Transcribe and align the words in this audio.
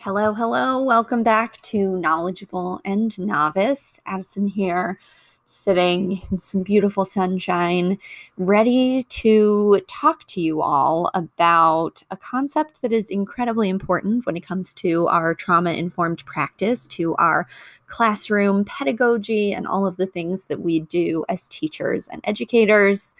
Hello, 0.00 0.32
hello. 0.32 0.80
Welcome 0.80 1.24
back 1.24 1.60
to 1.62 1.98
Knowledgeable 1.98 2.80
and 2.84 3.18
Novice. 3.18 3.98
Addison 4.06 4.46
here, 4.46 4.96
sitting 5.44 6.22
in 6.30 6.40
some 6.40 6.62
beautiful 6.62 7.04
sunshine, 7.04 7.98
ready 8.36 9.02
to 9.08 9.82
talk 9.88 10.24
to 10.28 10.40
you 10.40 10.62
all 10.62 11.10
about 11.14 12.00
a 12.12 12.16
concept 12.16 12.80
that 12.82 12.92
is 12.92 13.10
incredibly 13.10 13.68
important 13.68 14.24
when 14.24 14.36
it 14.36 14.46
comes 14.46 14.72
to 14.74 15.08
our 15.08 15.34
trauma 15.34 15.72
informed 15.72 16.24
practice, 16.24 16.86
to 16.86 17.16
our 17.16 17.48
classroom 17.88 18.64
pedagogy, 18.66 19.52
and 19.52 19.66
all 19.66 19.84
of 19.84 19.96
the 19.96 20.06
things 20.06 20.44
that 20.44 20.60
we 20.60 20.78
do 20.78 21.24
as 21.28 21.48
teachers 21.48 22.06
and 22.06 22.20
educators 22.22 23.16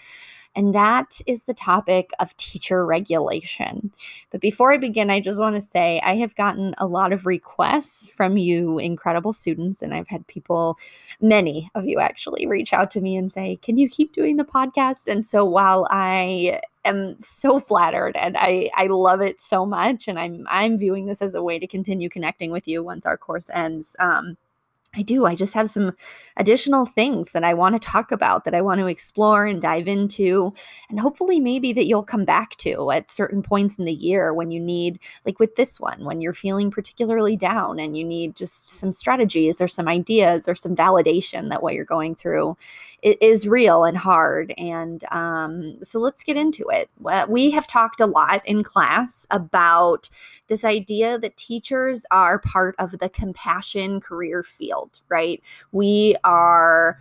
and 0.59 0.75
that 0.75 1.21
is 1.29 1.45
the 1.45 1.55
topic 1.55 2.11
of 2.19 2.37
teacher 2.37 2.85
regulation. 2.85 3.93
But 4.33 4.41
before 4.41 4.73
I 4.73 4.77
begin, 4.77 5.09
I 5.09 5.21
just 5.21 5.39
want 5.39 5.55
to 5.55 5.63
say 5.63 6.01
I 6.01 6.17
have 6.17 6.35
gotten 6.35 6.75
a 6.79 6.87
lot 6.87 7.13
of 7.13 7.27
requests 7.27 8.09
from 8.09 8.37
you, 8.37 8.81
incredible 8.81 9.33
students, 9.33 9.83
and 9.83 9.95
I've 9.95 10.09
had 10.09 10.27
people, 10.27 10.77
many 11.21 11.71
of 11.77 11.87
you 11.87 12.01
actually, 12.01 12.49
reach 12.49 12.73
out 12.73 12.91
to 12.91 13.01
me 13.01 13.17
and 13.17 13.31
say, 13.31 13.55
Can 13.63 13.79
you 13.79 13.89
keep 13.89 14.13
doing 14.13 14.35
the 14.37 14.45
podcast? 14.45 15.07
And 15.07 15.25
so 15.25 15.45
while 15.45 15.87
I 15.93 16.61
am 16.85 17.21
so 17.21 17.61
flattered 17.61 18.17
and 18.17 18.37
I, 18.37 18.69
I 18.75 18.89
love 18.89 19.21
it 19.21 19.41
so 19.41 19.65
much, 19.65 20.09
and 20.09 20.19
I'm 20.19 20.45
I'm 20.51 20.77
viewing 20.77 21.07
this 21.07 21.23
as 21.23 21.35
a 21.35 21.43
way 21.43 21.61
to 21.61 21.69
continue 21.69 22.09
connecting 22.09 22.51
with 22.51 22.67
you 22.67 22.83
once 22.83 23.07
our 23.07 23.17
course 23.17 23.49
ends. 23.55 23.95
Um, 24.01 24.37
I 24.97 25.03
do. 25.03 25.27
I 25.27 25.35
just 25.35 25.53
have 25.53 25.71
some 25.71 25.93
additional 26.39 26.87
things 26.87 27.33
that 27.33 27.45
I 27.45 27.53
want 27.53 27.75
to 27.75 27.79
talk 27.79 28.11
about, 28.11 28.45
that 28.45 28.55
I 28.55 28.63
want 28.63 28.81
to 28.81 28.87
explore 28.87 29.45
and 29.45 29.61
dive 29.61 29.87
into. 29.87 30.55
And 30.89 30.99
hopefully, 30.99 31.41
maybe 31.41 31.75
that 31.75 31.87
you'll 31.87 32.03
come 32.03 32.25
back 32.25 32.57
to 32.59 32.91
at 32.91 33.11
certain 33.11 33.43
points 33.43 33.77
in 33.77 33.85
the 33.85 33.93
year 33.93 34.33
when 34.33 34.51
you 34.51 34.59
need, 34.59 34.99
like 35.27 35.39
with 35.39 35.57
this 35.57 35.79
one, 35.79 36.05
when 36.05 36.23
you're 36.23 36.33
feeling 36.33 36.71
particularly 36.71 37.37
down 37.37 37.79
and 37.79 37.99
you 37.99 38.05
need 38.05 38.35
just 38.35 38.71
some 38.71 38.91
strategies 38.91 39.61
or 39.61 39.69
some 39.69 39.89
ideas 39.89 40.49
or 40.49 40.55
some 40.55 40.75
validation 40.75 41.51
that 41.51 41.63
what 41.63 41.75
you're 41.75 41.85
going 41.85 42.15
through 42.15 42.57
is 43.03 43.47
real 43.47 43.85
and 43.85 43.97
hard. 43.97 44.53
And 44.59 45.05
um, 45.13 45.85
so 45.85 46.01
let's 46.01 46.25
get 46.25 46.37
into 46.37 46.65
it. 46.71 46.91
We 47.29 47.51
have 47.51 47.67
talked 47.67 48.01
a 48.01 48.07
lot 48.07 48.43
in 48.47 48.65
class 48.65 49.27
about 49.31 50.09
this 50.49 50.65
idea 50.65 51.19
that 51.19 51.37
teachers 51.37 52.07
are 52.11 52.39
part 52.39 52.75
of 52.79 52.99
the 52.99 53.09
compassion 53.09 54.01
career 54.01 54.43
field, 54.43 54.78
right? 55.09 55.43
We 55.73 56.17
are 56.25 56.99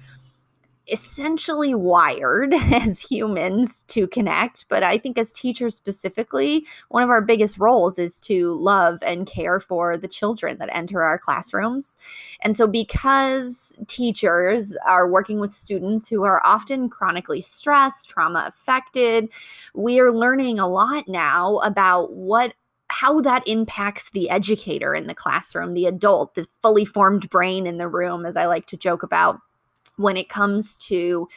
essentially 0.89 1.73
wired 1.73 2.53
as 2.71 3.01
humans 3.01 3.83
to 3.87 4.07
connect. 4.07 4.67
But 4.69 4.83
I 4.83 4.97
think 4.97 5.17
as 5.17 5.33
teachers 5.33 5.75
specifically, 5.75 6.65
one 6.89 7.03
of 7.03 7.09
our 7.09 7.21
biggest 7.21 7.57
roles 7.57 7.99
is 7.99 8.19
to 8.21 8.53
love 8.53 8.99
and 9.01 9.27
care 9.27 9.59
for 9.59 9.97
the 9.97 10.07
children 10.07 10.57
that 10.59 10.69
enter 10.71 11.01
our 11.03 11.17
classrooms. 11.17 11.97
And 12.41 12.55
so, 12.55 12.67
because 12.67 13.73
teachers 13.87 14.75
are 14.85 15.09
working 15.09 15.39
with 15.39 15.53
students 15.53 16.07
who 16.07 16.23
are 16.23 16.45
often 16.45 16.89
chronically 16.89 17.41
stressed, 17.41 18.09
trauma 18.09 18.45
affected, 18.47 19.29
we 19.73 19.99
are 19.99 20.11
learning 20.11 20.59
a 20.59 20.67
lot 20.67 21.07
now 21.07 21.57
about 21.59 22.13
what 22.13 22.53
how 22.89 23.21
that 23.21 23.47
impacts 23.47 24.09
the 24.11 24.29
educator 24.29 24.95
in 24.95 25.07
the 25.07 25.15
classroom, 25.15 25.73
the 25.73 25.85
adult, 25.85 26.35
the 26.35 26.47
fully 26.61 26.85
formed 26.85 27.29
brain 27.29 27.67
in 27.67 27.77
the 27.77 27.87
room, 27.87 28.25
as 28.25 28.37
I 28.37 28.45
like 28.45 28.65
to 28.67 28.77
joke 28.77 29.03
about 29.03 29.39
when 29.97 30.15
it 30.15 30.29
comes 30.29 30.77
to 30.77 31.27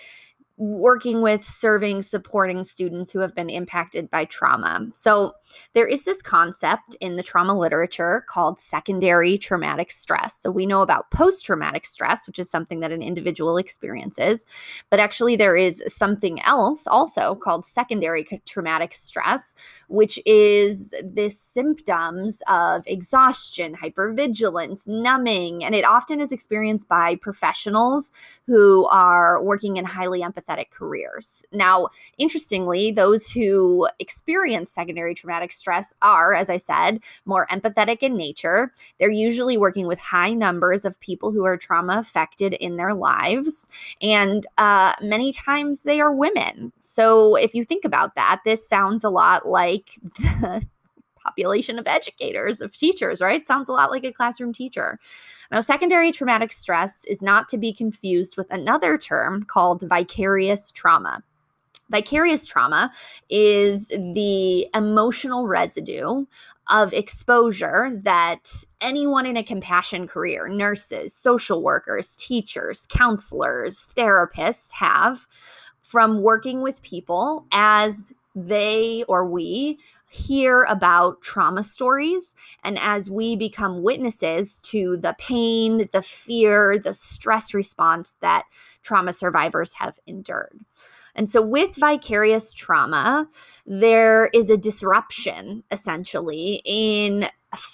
working 0.61 1.22
with 1.22 1.42
serving 1.42 2.03
supporting 2.03 2.62
students 2.64 3.11
who 3.11 3.19
have 3.19 3.34
been 3.34 3.48
impacted 3.48 4.11
by 4.11 4.27
trauma. 4.27 4.86
So 4.92 5.33
there 5.72 5.86
is 5.86 6.05
this 6.05 6.20
concept 6.20 6.94
in 7.00 7.16
the 7.16 7.22
trauma 7.22 7.55
literature 7.55 8.27
called 8.28 8.61
secondary 8.61 9.38
traumatic 9.38 9.91
stress. 9.91 10.38
So 10.38 10.50
we 10.50 10.66
know 10.66 10.83
about 10.83 11.11
post 11.11 11.47
traumatic 11.47 11.86
stress, 11.86 12.27
which 12.27 12.38
is 12.38 12.50
something 12.50 12.81
that 12.81 12.92
an 12.92 13.00
individual 13.00 13.56
experiences, 13.56 14.44
but 14.91 15.00
actually 15.00 15.34
there 15.34 15.56
is 15.56 15.82
something 15.87 16.43
else 16.43 16.87
also 16.87 17.37
called 17.37 17.65
secondary 17.65 18.25
traumatic 18.44 18.92
stress, 18.92 19.56
which 19.88 20.21
is 20.27 20.94
the 21.03 21.31
symptoms 21.31 22.42
of 22.48 22.82
exhaustion, 22.87 23.75
hypervigilance, 23.75 24.87
numbing, 24.87 25.65
and 25.65 25.75
it 25.75 25.87
often 25.87 26.21
is 26.21 26.32
experienced 26.32 26.87
by 26.87 27.16
professionals 27.16 28.12
who 28.47 28.87
are 28.88 29.42
working 29.42 29.78
in 29.78 29.87
highly 29.87 30.21
empathetic 30.21 30.50
careers. 30.71 31.43
Now, 31.53 31.88
interestingly, 32.19 32.93
those 32.93 33.31
who 33.31 33.88
experience 33.99 34.71
secondary 34.71 35.15
traumatic 35.15 35.53
stress 35.53 35.94
are, 36.03 36.34
as 36.34 36.50
I 36.50 36.56
said, 36.56 37.00
more 37.25 37.47
empathetic 37.50 37.99
in 38.03 38.15
nature. 38.15 38.72
They're 38.99 39.10
usually 39.10 39.59
working 39.59 39.87
with 39.87 40.00
high 40.00 40.33
numbers 40.33 40.84
of 40.84 40.99
people 41.00 41.31
who 41.31 41.44
are 41.44 41.56
trauma 41.56 41.99
affected 41.99 42.55
in 42.55 42.77
their 42.77 42.94
lives. 42.94 43.69
And 44.03 44.47
uh, 44.59 44.94
many 45.03 45.33
times 45.33 45.83
they 45.83 46.00
are 46.00 46.12
women. 46.12 46.72
So 46.81 47.37
if 47.37 47.55
you 47.55 47.65
think 47.65 47.84
about 47.84 48.15
that, 48.15 48.41
this 48.44 48.66
sounds 48.69 49.05
a 49.05 49.10
lot 49.10 49.49
like 49.49 49.91
the 50.03 50.66
population 51.22 51.78
of 51.78 51.86
educators, 51.86 52.60
of 52.60 52.75
teachers, 52.75 53.20
right? 53.20 53.47
Sounds 53.47 53.69
a 53.69 53.72
lot 53.72 53.91
like 53.91 54.04
a 54.04 54.12
classroom 54.12 54.53
teacher. 54.53 54.98
Now, 55.50 55.60
secondary 55.60 56.12
traumatic 56.12 56.53
stress 56.53 57.04
is 57.06 57.22
not 57.22 57.48
to 57.48 57.58
be 57.58 57.72
confused 57.72 58.36
with 58.36 58.50
another 58.50 58.97
term 58.97 59.42
called 59.42 59.82
vicarious 59.82 60.70
trauma. 60.70 61.22
Vicarious 61.91 62.47
trauma 62.47 62.92
is 63.30 63.88
the 63.88 64.69
emotional 64.75 65.48
residue 65.48 66.25
of 66.70 66.92
exposure 66.92 67.91
that 68.04 68.48
anyone 68.80 69.26
in 69.26 69.36
a 69.36 69.42
compassion 69.42 70.06
career, 70.06 70.47
nurses, 70.47 71.12
social 71.12 71.64
workers, 71.64 72.14
teachers, 72.14 72.86
counselors, 72.88 73.88
therapists 73.97 74.70
have 74.72 75.26
from 75.82 76.22
working 76.22 76.62
with 76.62 76.80
people 76.82 77.44
as 77.50 78.14
they 78.36 79.04
or 79.09 79.26
we 79.26 79.76
hear 80.10 80.65
about 80.65 81.22
trauma 81.22 81.62
stories 81.62 82.34
and 82.65 82.78
as 82.81 83.09
we 83.09 83.37
become 83.37 83.82
witnesses 83.82 84.60
to 84.60 84.97
the 84.97 85.15
pain, 85.19 85.88
the 85.93 86.03
fear, 86.03 86.78
the 86.78 86.93
stress 86.93 87.54
response 87.54 88.16
that 88.21 88.44
trauma 88.82 89.12
survivors 89.12 89.72
have 89.75 89.98
endured. 90.09 90.59
And 91.15 91.31
so, 91.31 91.43
with 91.43 91.75
vicarious 91.76 92.53
trauma, 92.53 93.28
there 93.66 94.31
is 94.32 94.50
a 94.50 94.56
disruption 94.56 95.65
essentially 95.71 96.60
in 96.65 97.28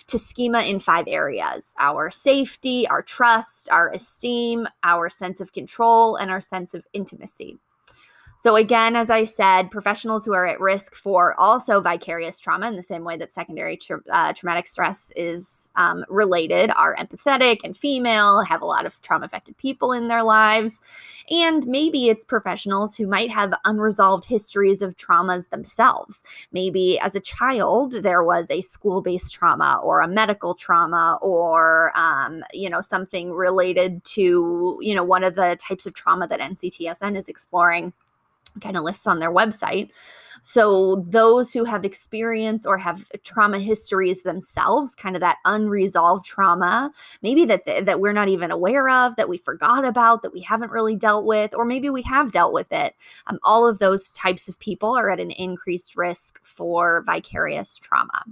to 0.06 0.18
schema 0.18 0.62
in 0.62 0.78
five 0.78 1.06
areas 1.06 1.74
our 1.78 2.10
safety, 2.10 2.88
our 2.88 3.02
trust, 3.02 3.70
our 3.70 3.90
esteem, 3.90 4.66
our 4.82 5.10
sense 5.10 5.40
of 5.40 5.52
control, 5.52 6.16
and 6.16 6.30
our 6.30 6.40
sense 6.40 6.74
of 6.74 6.86
intimacy. 6.92 7.58
So, 8.38 8.56
again, 8.56 8.96
as 8.96 9.08
I 9.08 9.24
said, 9.24 9.70
professionals 9.70 10.24
who 10.24 10.34
are 10.34 10.46
at 10.46 10.60
risk 10.60 10.94
for 10.94 11.38
also 11.40 11.80
vicarious 11.80 12.38
trauma 12.38 12.68
in 12.68 12.76
the 12.76 12.82
same 12.82 13.02
way 13.02 13.16
that 13.16 13.32
secondary 13.32 13.78
tra- 13.78 14.02
uh, 14.10 14.34
traumatic 14.34 14.66
stress 14.66 15.10
is 15.16 15.70
um, 15.76 16.04
related 16.10 16.70
are 16.76 16.94
empathetic 16.96 17.60
and 17.64 17.74
female, 17.74 18.42
have 18.42 18.60
a 18.60 18.66
lot 18.66 18.84
of 18.84 19.00
trauma 19.00 19.24
affected 19.24 19.56
people 19.56 19.92
in 19.92 20.08
their 20.08 20.22
lives. 20.22 20.82
And 21.30 21.66
maybe 21.66 22.08
it's 22.08 22.24
professionals 22.26 22.94
who 22.94 23.06
might 23.06 23.30
have 23.30 23.54
unresolved 23.64 24.26
histories 24.26 24.82
of 24.82 24.96
traumas 24.96 25.48
themselves. 25.48 26.22
Maybe 26.52 26.98
as 27.00 27.14
a 27.14 27.20
child, 27.20 27.92
there 27.92 28.22
was 28.22 28.50
a 28.50 28.60
school 28.60 29.00
based 29.00 29.32
trauma 29.32 29.80
or 29.82 30.00
a 30.00 30.08
medical 30.08 30.54
trauma 30.54 31.18
or, 31.22 31.90
um, 31.94 32.44
you 32.52 32.68
know, 32.68 32.82
something 32.82 33.32
related 33.32 34.04
to, 34.04 34.78
you 34.82 34.94
know, 34.94 35.04
one 35.04 35.24
of 35.24 35.36
the 35.36 35.56
types 35.58 35.86
of 35.86 35.94
trauma 35.94 36.28
that 36.28 36.40
NCTSN 36.40 37.16
is 37.16 37.28
exploring 37.28 37.94
kind 38.60 38.76
of 38.76 38.82
lists 38.84 39.06
on 39.06 39.18
their 39.18 39.32
website. 39.32 39.90
So, 40.42 41.04
those 41.08 41.52
who 41.52 41.64
have 41.64 41.84
experienced 41.84 42.66
or 42.66 42.78
have 42.78 43.04
trauma 43.24 43.58
histories 43.58 44.22
themselves, 44.22 44.94
kind 44.94 45.16
of 45.16 45.20
that 45.20 45.38
unresolved 45.44 46.24
trauma, 46.24 46.92
maybe 47.20 47.44
that 47.46 47.64
th- 47.64 47.84
that 47.84 48.00
we're 48.00 48.12
not 48.12 48.28
even 48.28 48.52
aware 48.52 48.88
of, 48.88 49.16
that 49.16 49.28
we 49.28 49.38
forgot 49.38 49.84
about, 49.84 50.22
that 50.22 50.32
we 50.32 50.40
haven't 50.40 50.70
really 50.70 50.94
dealt 50.94 51.24
with, 51.24 51.52
or 51.52 51.64
maybe 51.64 51.90
we 51.90 52.02
have 52.02 52.30
dealt 52.30 52.52
with 52.52 52.70
it. 52.70 52.94
Um, 53.26 53.40
all 53.42 53.66
of 53.66 53.80
those 53.80 54.12
types 54.12 54.48
of 54.48 54.56
people 54.60 54.96
are 54.96 55.10
at 55.10 55.18
an 55.18 55.32
increased 55.32 55.96
risk 55.96 56.38
for 56.44 57.02
vicarious 57.04 57.76
trauma. 57.76 58.22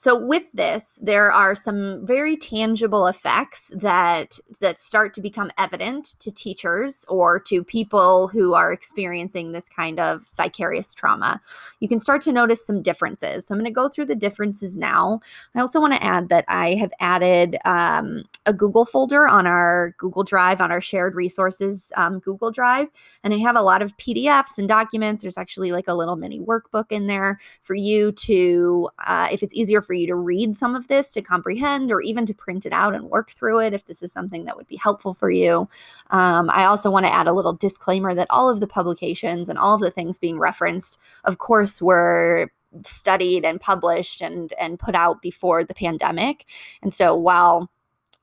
So 0.00 0.18
with 0.18 0.44
this, 0.54 0.98
there 1.02 1.30
are 1.30 1.54
some 1.54 2.06
very 2.06 2.34
tangible 2.34 3.06
effects 3.06 3.70
that 3.74 4.38
that 4.62 4.78
start 4.78 5.12
to 5.12 5.20
become 5.20 5.50
evident 5.58 6.18
to 6.20 6.32
teachers 6.32 7.04
or 7.06 7.38
to 7.40 7.62
people 7.62 8.26
who 8.28 8.54
are 8.54 8.72
experiencing 8.72 9.52
this 9.52 9.68
kind 9.68 10.00
of 10.00 10.24
vicarious 10.38 10.94
trauma. 10.94 11.38
You 11.80 11.88
can 11.88 12.00
start 12.00 12.22
to 12.22 12.32
notice 12.32 12.66
some 12.66 12.80
differences. 12.80 13.46
So 13.46 13.54
I'm 13.54 13.58
going 13.58 13.66
to 13.66 13.74
go 13.74 13.90
through 13.90 14.06
the 14.06 14.14
differences 14.14 14.78
now. 14.78 15.20
I 15.54 15.60
also 15.60 15.82
want 15.82 15.92
to 15.92 16.02
add 16.02 16.30
that 16.30 16.46
I 16.48 16.76
have 16.76 16.92
added 17.00 17.58
um, 17.66 18.24
a 18.46 18.54
Google 18.54 18.86
folder 18.86 19.28
on 19.28 19.46
our 19.46 19.94
Google 19.98 20.24
Drive 20.24 20.62
on 20.62 20.72
our 20.72 20.80
shared 20.80 21.14
resources 21.14 21.92
um, 21.96 22.20
Google 22.20 22.50
Drive, 22.50 22.88
and 23.22 23.34
I 23.34 23.36
have 23.36 23.54
a 23.54 23.60
lot 23.60 23.82
of 23.82 23.94
PDFs 23.98 24.56
and 24.56 24.66
documents. 24.66 25.20
There's 25.20 25.36
actually 25.36 25.72
like 25.72 25.88
a 25.88 25.94
little 25.94 26.16
mini 26.16 26.40
workbook 26.40 26.86
in 26.88 27.06
there 27.06 27.38
for 27.60 27.74
you 27.74 28.12
to, 28.12 28.88
uh, 29.06 29.28
if 29.30 29.42
it's 29.42 29.52
easier 29.52 29.82
for 29.90 29.94
you 29.94 30.06
to 30.06 30.14
read 30.14 30.56
some 30.56 30.76
of 30.76 30.86
this 30.86 31.10
to 31.10 31.20
comprehend 31.20 31.90
or 31.90 32.00
even 32.00 32.24
to 32.24 32.32
print 32.32 32.64
it 32.64 32.72
out 32.72 32.94
and 32.94 33.10
work 33.10 33.32
through 33.32 33.58
it 33.58 33.74
if 33.74 33.86
this 33.86 34.02
is 34.02 34.12
something 34.12 34.44
that 34.44 34.56
would 34.56 34.68
be 34.68 34.76
helpful 34.76 35.14
for 35.14 35.32
you. 35.32 35.68
Um, 36.10 36.48
I 36.48 36.66
also 36.66 36.92
want 36.92 37.06
to 37.06 37.12
add 37.12 37.26
a 37.26 37.32
little 37.32 37.54
disclaimer 37.54 38.14
that 38.14 38.28
all 38.30 38.48
of 38.48 38.60
the 38.60 38.68
publications 38.68 39.48
and 39.48 39.58
all 39.58 39.74
of 39.74 39.80
the 39.80 39.90
things 39.90 40.16
being 40.16 40.38
referenced, 40.38 40.96
of 41.24 41.38
course, 41.38 41.82
were 41.82 42.52
studied 42.84 43.44
and 43.44 43.60
published 43.60 44.20
and 44.20 44.52
and 44.60 44.78
put 44.78 44.94
out 44.94 45.22
before 45.22 45.64
the 45.64 45.74
pandemic. 45.74 46.46
And 46.82 46.94
so 46.94 47.16
while 47.16 47.68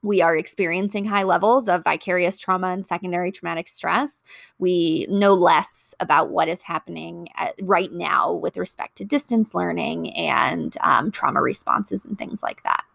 we 0.07 0.21
are 0.21 0.38
experiencing 0.38 1.04
high 1.04 1.24
levels 1.24 1.68
of 1.68 1.83
vicarious 1.83 2.39
trauma 2.39 2.68
and 2.68 2.86
secondary 2.86 3.30
traumatic 3.30 3.68
stress. 3.68 4.24
We 4.57 5.06
know 5.09 5.33
less 5.33 5.94
about 6.00 6.30
what 6.30 6.48
is 6.48 6.62
happening 6.62 7.27
at, 7.36 7.56
right 7.62 7.92
now 7.92 8.33
with 8.33 8.56
respect 8.56 8.95
to 8.98 9.06
distance 9.06 9.54
learning 9.54 10.15
and 10.15 10.75
um, 10.81 11.12
trauma 11.12 11.42
responses 11.42 12.06
and 12.06 12.18
things 12.18 12.42
like 12.42 12.63
that. 12.63 12.86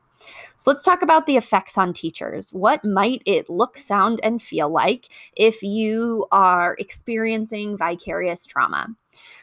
So 0.62 0.70
let's 0.70 0.84
talk 0.84 1.02
about 1.02 1.26
the 1.26 1.36
effects 1.36 1.76
on 1.76 1.92
teachers. 1.92 2.52
What 2.52 2.84
might 2.84 3.20
it 3.26 3.50
look, 3.50 3.76
sound, 3.76 4.20
and 4.22 4.40
feel 4.40 4.68
like 4.68 5.08
if 5.36 5.60
you 5.60 6.24
are 6.30 6.76
experiencing 6.78 7.76
vicarious 7.76 8.46
trauma? 8.46 8.86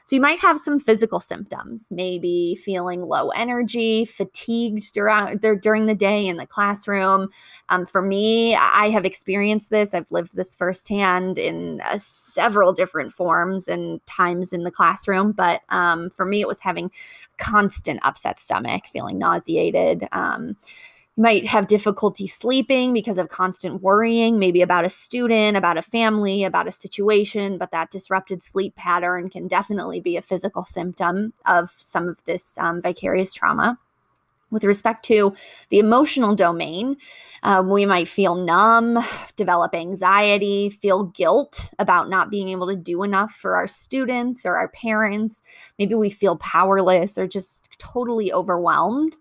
So 0.06 0.16
you 0.16 0.21
might 0.21 0.39
have 0.39 0.57
some 0.57 0.80
physical 0.80 1.19
symptoms, 1.19 1.89
maybe 1.92 2.56
feeling 2.63 3.01
low 3.01 3.31
energy, 3.31 4.06
fatigued 4.06 4.94
during, 4.94 5.39
during 5.62 5.88
the 5.88 5.94
day 5.94 6.25
in 6.25 6.38
the 6.38 6.48
classroom. 6.48 7.27
Um, 7.68 7.86
for 7.86 8.01
me, 8.01 8.56
I 8.56 8.89
have 8.89 9.04
experienced 9.04 9.71
this. 9.71 9.94
I've 9.94 10.10
lived 10.13 10.38
this 10.38 10.56
firsthand 10.56 11.38
in 11.38 11.81
uh, 11.81 11.98
several 11.98 12.71
different 12.71 13.12
forms 13.12 13.68
and 13.68 14.00
times 14.06 14.54
in 14.54 14.63
the 14.63 14.71
classroom. 14.71 15.33
But 15.33 15.63
um, 15.68 16.12
for 16.12 16.25
me, 16.25 16.39
it 16.39 16.48
was 16.48 16.62
having 16.62 16.89
constant 17.36 18.00
upset 18.04 18.39
stomach, 18.39 18.86
feeling 18.86 19.19
nauseated. 19.19 20.07
Um, 20.13 20.56
might 21.19 21.45
have 21.45 21.68
difficulty 21.68 22.25
sleeping 22.25 22.94
because 22.94 23.18
of 23.18 23.27
constant 23.27 23.81
worrying, 23.81 24.39
maybe 24.39 24.62
about 24.62 24.86
a 24.86 24.89
student, 24.89 25.57
about 25.57 25.77
a 25.77 25.81
family, 25.81 26.45
about 26.45 26.66
a 26.66 26.71
situation, 26.71 27.57
but 27.57 27.71
that 27.71 27.92
disrupted 27.92 28.42
sleep 28.42 28.74
pattern 28.77 29.30
can 29.30 29.45
definitely 29.45 30.00
be 30.00 30.16
a 30.16 30.21
physical 30.21 30.63
symptom 30.63 31.33
of 31.45 31.71
some 31.77 32.07
of 32.07 32.24
this 32.24 32.57
um, 32.57 32.81
vicarious 32.81 33.33
trauma. 33.33 33.77
With 34.51 34.63
respect 34.63 35.06
to 35.06 35.36
the 35.69 35.80
emotional 35.80 36.36
domain, 36.36 36.98
um, 37.44 37.69
we 37.69 37.86
might 37.86 38.07
feel 38.07 38.36
numb, 38.36 38.98
develop 39.36 39.74
anxiety, 39.75 40.69
feel 40.69 41.04
guilt 41.04 41.69
about 41.80 42.10
not 42.10 42.30
being 42.30 42.50
able 42.50 42.68
to 42.68 42.75
do 42.75 43.04
enough 43.04 43.31
for 43.31 43.56
our 43.56 43.68
students 43.68 44.46
or 44.46 44.56
our 44.56 44.69
parents. 44.69 45.44
Maybe 45.78 45.96
we 45.96 46.10
feel 46.10 46.38
powerless 46.38 47.18
or 47.18 47.28
just 47.28 47.69
totally 47.78 48.34
overwhelmed. 48.34 49.18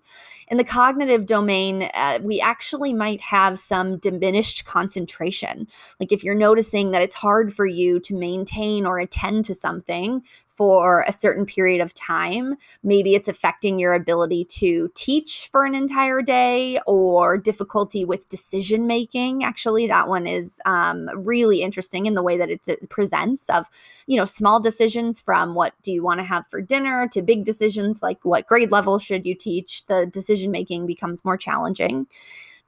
In 0.50 0.56
the 0.56 0.64
cognitive 0.64 1.26
domain, 1.26 1.90
uh, 1.92 2.20
we 2.22 2.40
actually 2.40 2.94
might 2.94 3.20
have 3.20 3.58
some 3.58 3.98
diminished 3.98 4.64
concentration. 4.64 5.68
Like 6.00 6.10
if 6.10 6.24
you're 6.24 6.34
noticing 6.34 6.90
that 6.92 7.02
it's 7.02 7.14
hard 7.14 7.52
for 7.52 7.66
you 7.66 8.00
to 8.00 8.14
maintain 8.14 8.86
or 8.86 8.98
attend 8.98 9.44
to 9.44 9.54
something 9.54 10.22
for 10.58 11.04
a 11.06 11.12
certain 11.12 11.46
period 11.46 11.80
of 11.80 11.94
time. 11.94 12.56
Maybe 12.82 13.14
it's 13.14 13.28
affecting 13.28 13.78
your 13.78 13.94
ability 13.94 14.44
to 14.46 14.90
teach 14.96 15.48
for 15.52 15.64
an 15.64 15.72
entire 15.72 16.20
day 16.20 16.80
or 16.84 17.38
difficulty 17.38 18.04
with 18.04 18.28
decision 18.28 18.88
making. 18.88 19.44
Actually, 19.44 19.86
that 19.86 20.08
one 20.08 20.26
is 20.26 20.60
um, 20.66 21.08
really 21.14 21.62
interesting 21.62 22.06
in 22.06 22.14
the 22.14 22.24
way 22.24 22.36
that 22.36 22.50
it 22.50 22.90
presents 22.90 23.48
of, 23.50 23.66
you 24.08 24.16
know, 24.16 24.24
small 24.24 24.58
decisions 24.58 25.20
from 25.20 25.54
what 25.54 25.74
do 25.82 25.92
you 25.92 26.02
want 26.02 26.18
to 26.18 26.24
have 26.24 26.44
for 26.48 26.60
dinner 26.60 27.06
to 27.12 27.22
big 27.22 27.44
decisions 27.44 28.02
like 28.02 28.18
what 28.24 28.48
grade 28.48 28.72
level 28.72 28.98
should 28.98 29.24
you 29.24 29.36
teach. 29.36 29.86
The 29.86 30.06
decision 30.06 30.50
making 30.50 30.86
becomes 30.86 31.24
more 31.24 31.36
challenging. 31.36 32.08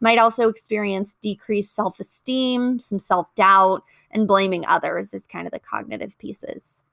Might 0.01 0.19
also 0.19 0.49
experience 0.49 1.17
decreased 1.21 1.75
self 1.75 1.99
esteem, 1.99 2.79
some 2.79 3.01
self 3.01 3.35
doubt, 3.35 3.83
and 4.13 4.29
blaming 4.29 4.65
others 4.67 5.13
is 5.13 5.27
kind 5.27 5.49
of 5.49 5.53
the 5.53 5.59
cognitive 5.59 6.17
pieces 6.19 6.85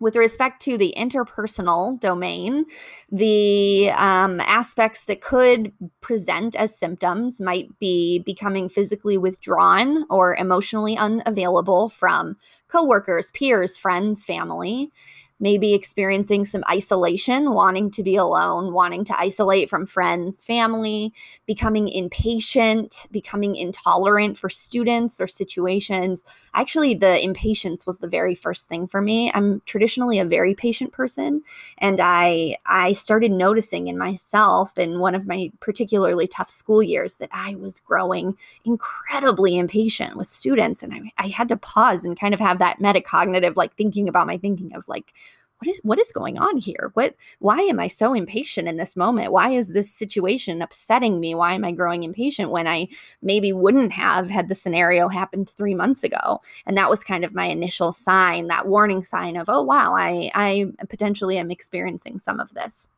with 0.00 0.16
respect 0.16 0.62
to 0.62 0.76
the 0.76 0.94
interpersonal 0.96 1.98
domain, 2.00 2.66
the 3.10 3.90
um, 3.90 4.40
aspects 4.40 5.04
that 5.06 5.20
could 5.20 5.72
present 6.00 6.54
as 6.54 6.78
symptoms 6.78 7.40
might 7.40 7.68
be 7.78 8.20
becoming 8.20 8.68
physically 8.68 9.18
withdrawn 9.18 10.04
or 10.10 10.34
emotionally 10.36 10.96
unavailable 10.96 11.88
from 11.88 12.36
coworkers, 12.68 13.30
peers, 13.30 13.78
friends, 13.78 14.24
family 14.24 14.90
maybe 15.38 15.74
experiencing 15.74 16.44
some 16.44 16.64
isolation, 16.70 17.52
wanting 17.52 17.90
to 17.90 18.02
be 18.02 18.16
alone, 18.16 18.72
wanting 18.72 19.04
to 19.04 19.20
isolate 19.20 19.68
from 19.68 19.86
friends, 19.86 20.42
family, 20.42 21.12
becoming 21.46 21.88
impatient, 21.88 23.06
becoming 23.10 23.54
intolerant 23.54 24.38
for 24.38 24.48
students 24.48 25.20
or 25.20 25.26
situations. 25.26 26.24
Actually, 26.54 26.94
the 26.94 27.22
impatience 27.22 27.86
was 27.86 27.98
the 27.98 28.08
very 28.08 28.34
first 28.34 28.68
thing 28.68 28.86
for 28.86 29.02
me. 29.02 29.30
I'm 29.34 29.60
traditionally 29.66 30.18
a 30.18 30.24
very 30.24 30.54
patient 30.54 30.92
person, 30.92 31.42
and 31.78 32.00
I 32.00 32.56
I 32.64 32.92
started 32.92 33.32
noticing 33.32 33.88
in 33.88 33.98
myself 33.98 34.76
in 34.78 35.00
one 35.00 35.14
of 35.14 35.26
my 35.26 35.52
particularly 35.60 36.26
tough 36.26 36.50
school 36.50 36.82
years 36.82 37.16
that 37.16 37.30
I 37.32 37.56
was 37.56 37.80
growing 37.80 38.36
incredibly 38.64 39.58
impatient 39.58 40.16
with 40.16 40.26
students 40.26 40.82
and 40.82 40.94
I, 40.94 41.12
I 41.18 41.28
had 41.28 41.48
to 41.48 41.56
pause 41.56 42.04
and 42.04 42.18
kind 42.18 42.34
of 42.34 42.40
have 42.40 42.58
that 42.58 42.80
metacognitive 42.80 43.56
like 43.56 43.74
thinking 43.74 44.08
about 44.08 44.26
my 44.26 44.38
thinking 44.38 44.74
of 44.74 44.88
like 44.88 45.12
what 45.58 45.68
is 45.68 45.80
what 45.82 45.98
is 45.98 46.12
going 46.12 46.38
on 46.38 46.58
here? 46.58 46.90
What 46.94 47.14
why 47.38 47.60
am 47.60 47.80
i 47.80 47.88
so 47.88 48.12
impatient 48.14 48.68
in 48.68 48.76
this 48.76 48.96
moment? 48.96 49.32
Why 49.32 49.50
is 49.50 49.72
this 49.72 49.90
situation 49.90 50.60
upsetting 50.62 51.18
me? 51.18 51.34
Why 51.34 51.54
am 51.54 51.64
i 51.64 51.72
growing 51.72 52.02
impatient 52.02 52.50
when 52.50 52.66
i 52.66 52.88
maybe 53.22 53.52
wouldn't 53.52 53.92
have 53.92 54.28
had 54.28 54.48
the 54.48 54.54
scenario 54.54 55.08
happened 55.08 55.48
3 55.48 55.74
months 55.74 56.04
ago? 56.04 56.40
And 56.66 56.76
that 56.76 56.90
was 56.90 57.02
kind 57.02 57.24
of 57.24 57.34
my 57.34 57.46
initial 57.46 57.92
sign 57.92 58.48
that 58.48 58.68
warning 58.68 59.02
sign 59.02 59.36
of 59.36 59.48
oh 59.48 59.62
wow 59.62 59.94
i 59.94 60.30
i 60.34 60.66
potentially 60.88 61.38
am 61.38 61.50
experiencing 61.50 62.18
some 62.18 62.40
of 62.40 62.52
this. 62.54 62.88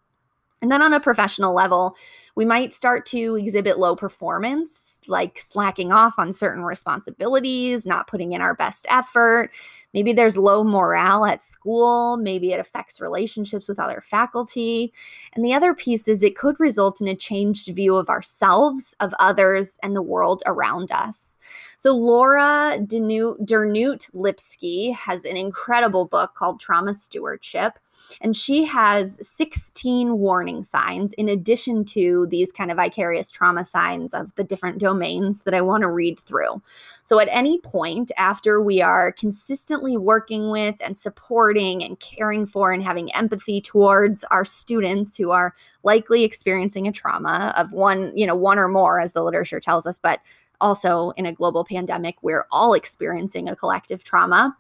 And 0.61 0.73
then 0.73 0.83
on 0.83 0.93
a 0.93 1.01
professional 1.01 1.55
level, 1.55 1.97
we 2.39 2.45
might 2.45 2.73
start 2.73 3.05
to 3.05 3.35
exhibit 3.35 3.81
low 3.81 3.97
performance, 3.97 5.01
like 5.09 5.41
slacking 5.41 5.91
off 5.91 6.21
on 6.21 6.33
certain 6.33 6.63
responsibilities, 6.63 7.85
not 7.85 8.07
putting 8.07 8.33
in 8.33 8.41
our 8.41 8.55
best 8.55 8.87
effort. 8.89 9.51
Maybe 9.93 10.13
there's 10.13 10.37
low 10.37 10.63
morale 10.63 11.25
at 11.25 11.43
school. 11.43 12.17
Maybe 12.17 12.53
it 12.53 12.61
affects 12.61 13.01
relationships 13.01 13.69
with 13.69 13.81
other 13.81 14.01
faculty. 14.01 14.93
And 15.33 15.45
the 15.45 15.53
other 15.53 15.75
piece 15.75 16.07
is 16.07 16.23
it 16.23 16.37
could 16.37 16.61
result 16.61 17.01
in 17.01 17.09
a 17.09 17.17
changed 17.17 17.75
view 17.75 17.97
of 17.97 18.09
ourselves, 18.09 18.95
of 19.01 19.13
others, 19.19 19.81
and 19.83 19.97
the 19.97 20.01
world 20.03 20.45
around 20.47 20.93
us. 20.93 21.41
So, 21.77 21.93
Laura 21.93 22.79
Dernoot 22.79 24.11
Lipsky 24.15 24.93
has 24.93 25.25
an 25.25 25.37
incredible 25.37 26.07
book 26.07 26.37
called 26.37 26.61
Trauma 26.61 26.95
Stewardship 26.95 27.81
and 28.21 28.37
she 28.37 28.65
has 28.65 29.27
16 29.27 30.19
warning 30.19 30.63
signs 30.63 31.13
in 31.15 31.29
addition 31.29 31.85
to 31.87 32.27
these 32.31 32.53
kind 32.53 32.71
of 32.71 32.77
vicarious 32.77 33.31
trauma 33.31 33.65
signs 33.65 34.15
of 34.15 34.35
the 34.37 34.45
different 34.45 34.79
domains 34.79 35.43
that 35.43 35.55
I 35.55 35.61
want 35.61 35.83
to 35.83 35.89
read 35.89 36.21
through. 36.21 36.63
So, 37.03 37.21
at 37.21 37.29
any 37.31 37.59
point 37.61 38.13
after 38.17 38.61
we 38.63 38.81
are 38.83 39.13
consistently 39.13 39.97
working 39.97 40.51
with 40.51 40.77
and 40.85 40.97
supporting 40.97 41.83
and 41.83 41.99
caring 42.01 42.47
for 42.47 42.73
and 42.73 42.83
having 42.83 43.15
empathy 43.15 43.61
towards 43.61 44.25
our 44.25 44.45
students 44.45 45.17
who 45.17 45.31
are 45.31 45.55
likely 45.83 46.25
experiencing 46.25 46.87
a 46.87 46.93
trauma 46.93 47.55
of 47.57 47.73
one, 47.73 48.13
you 48.17 48.27
know, 48.27 48.37
one 48.37 48.59
or 48.59 48.69
more, 48.69 49.01
as 49.01 49.13
the 49.13 49.23
literature 49.23 49.61
tells 49.61 49.87
us, 49.87 49.99
but 49.99 50.21
also 50.61 51.11
in 51.11 51.27
a 51.27 51.33
global 51.33 51.65
pandemic, 51.65 52.17
we're 52.23 52.47
all 52.51 52.75
experiencing 52.75 53.49
a 53.49 53.57
collective 53.57 54.03
trauma 54.05 54.57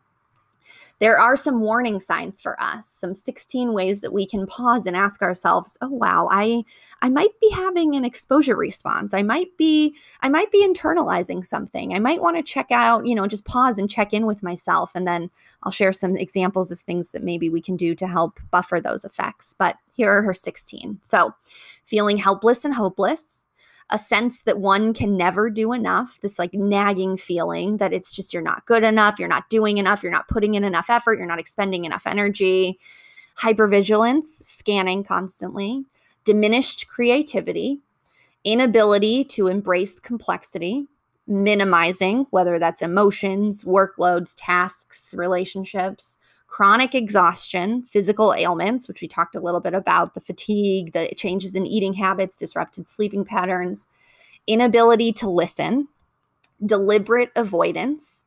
there 1.00 1.18
are 1.18 1.36
some 1.36 1.60
warning 1.60 2.00
signs 2.00 2.40
for 2.40 2.60
us 2.60 2.88
some 2.88 3.14
16 3.14 3.72
ways 3.72 4.00
that 4.00 4.12
we 4.12 4.26
can 4.26 4.46
pause 4.46 4.86
and 4.86 4.96
ask 4.96 5.22
ourselves 5.22 5.76
oh 5.80 5.88
wow 5.88 6.28
i 6.30 6.64
i 7.02 7.08
might 7.08 7.38
be 7.40 7.50
having 7.50 7.94
an 7.94 8.04
exposure 8.04 8.56
response. 8.56 9.14
I 9.14 9.22
might 9.22 9.56
be 9.56 9.94
i 10.20 10.28
might 10.28 10.50
be 10.50 10.66
internalizing 10.66 11.44
something. 11.44 11.94
I 11.94 11.98
might 11.98 12.22
want 12.22 12.36
to 12.36 12.42
check 12.42 12.70
out 12.70 13.06
you 13.06 13.14
know 13.14 13.26
just 13.26 13.44
pause 13.44 13.78
and 13.78 13.90
check 13.90 14.12
in 14.12 14.26
with 14.26 14.42
myself 14.42 14.92
and 14.94 15.06
then 15.06 15.30
i'll 15.62 15.72
share 15.72 15.92
some 15.92 16.16
examples 16.16 16.70
of 16.70 16.80
things 16.80 17.12
that 17.12 17.22
maybe 17.22 17.48
we 17.48 17.60
can 17.60 17.76
do 17.76 17.94
to 17.94 18.06
help 18.06 18.40
buffer 18.50 18.80
those 18.80 19.04
effects. 19.04 19.54
But 19.58 19.76
here 19.94 20.10
are 20.10 20.22
her 20.22 20.34
16 20.34 20.98
so 21.02 21.34
feeling 21.84 22.16
helpless 22.16 22.64
and 22.64 22.74
hopeless 22.74 23.47
a 23.90 23.98
sense 23.98 24.42
that 24.42 24.58
one 24.58 24.92
can 24.92 25.16
never 25.16 25.48
do 25.48 25.72
enough, 25.72 26.20
this 26.20 26.38
like 26.38 26.52
nagging 26.52 27.16
feeling 27.16 27.78
that 27.78 27.92
it's 27.92 28.14
just 28.14 28.34
you're 28.34 28.42
not 28.42 28.66
good 28.66 28.84
enough, 28.84 29.18
you're 29.18 29.28
not 29.28 29.48
doing 29.48 29.78
enough, 29.78 30.02
you're 30.02 30.12
not 30.12 30.28
putting 30.28 30.54
in 30.54 30.64
enough 30.64 30.90
effort, 30.90 31.18
you're 31.18 31.26
not 31.26 31.38
expending 31.38 31.84
enough 31.84 32.06
energy, 32.06 32.78
hypervigilance, 33.38 34.24
scanning 34.24 35.04
constantly, 35.04 35.84
diminished 36.24 36.88
creativity, 36.88 37.80
inability 38.44 39.24
to 39.24 39.46
embrace 39.46 39.98
complexity, 39.98 40.86
minimizing, 41.26 42.26
whether 42.30 42.58
that's 42.58 42.82
emotions, 42.82 43.64
workloads, 43.64 44.34
tasks, 44.36 45.14
relationships, 45.16 46.18
chronic 46.48 46.94
exhaustion, 46.94 47.82
physical 47.82 48.34
ailments, 48.34 48.88
which 48.88 49.02
we 49.02 49.06
talked 49.06 49.36
a 49.36 49.40
little 49.40 49.60
bit 49.60 49.74
about, 49.74 50.14
the 50.14 50.20
fatigue, 50.20 50.92
the 50.92 51.08
changes 51.14 51.54
in 51.54 51.66
eating 51.66 51.92
habits, 51.92 52.38
disrupted 52.38 52.86
sleeping 52.86 53.24
patterns, 53.24 53.86
inability 54.46 55.12
to 55.12 55.28
listen, 55.28 55.86
deliberate 56.64 57.30
avoidance, 57.36 58.24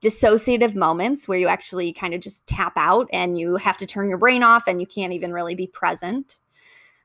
dissociative 0.00 0.74
moments 0.74 1.26
where 1.26 1.38
you 1.38 1.48
actually 1.48 1.92
kind 1.92 2.14
of 2.14 2.20
just 2.20 2.46
tap 2.46 2.72
out 2.76 3.08
and 3.12 3.38
you 3.38 3.56
have 3.56 3.76
to 3.78 3.86
turn 3.86 4.08
your 4.08 4.18
brain 4.18 4.42
off 4.42 4.68
and 4.68 4.80
you 4.80 4.86
can't 4.86 5.12
even 5.12 5.32
really 5.32 5.54
be 5.54 5.66
present. 5.66 6.40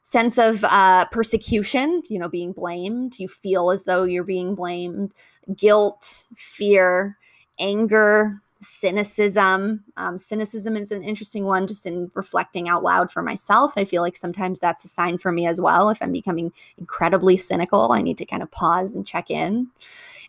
Sense 0.03 0.37
of 0.37 0.63
uh, 0.63 1.05
persecution, 1.05 2.01
you 2.09 2.19
know, 2.19 2.29
being 2.29 2.51
blamed. 2.51 3.19
You 3.19 3.27
feel 3.27 3.71
as 3.71 3.85
though 3.85 4.03
you're 4.03 4.23
being 4.23 4.55
blamed. 4.55 5.13
Guilt, 5.55 6.25
fear, 6.35 7.17
anger, 7.59 8.41
cynicism. 8.61 9.83
Um, 9.97 10.17
cynicism 10.17 10.75
is 10.75 10.91
an 10.91 11.03
interesting 11.03 11.45
one 11.45 11.67
just 11.67 11.85
in 11.85 12.11
reflecting 12.13 12.67
out 12.67 12.83
loud 12.83 13.11
for 13.11 13.21
myself. 13.21 13.73
I 13.77 13.85
feel 13.85 14.01
like 14.01 14.17
sometimes 14.17 14.59
that's 14.59 14.83
a 14.83 14.89
sign 14.89 15.17
for 15.17 15.31
me 15.31 15.47
as 15.47 15.61
well. 15.61 15.89
If 15.89 16.01
I'm 16.01 16.11
becoming 16.11 16.51
incredibly 16.77 17.37
cynical, 17.37 17.91
I 17.91 18.01
need 18.01 18.17
to 18.17 18.25
kind 18.25 18.43
of 18.43 18.51
pause 18.51 18.95
and 18.95 19.07
check 19.07 19.31
in. 19.31 19.67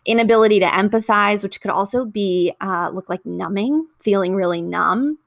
Inability 0.05 0.59
to 0.59 0.65
empathize, 0.65 1.43
which 1.43 1.61
could 1.61 1.71
also 1.71 2.05
be 2.05 2.53
uh, 2.61 2.89
look 2.91 3.09
like 3.09 3.25
numbing, 3.25 3.85
feeling 3.99 4.35
really 4.35 4.61
numb 4.61 5.17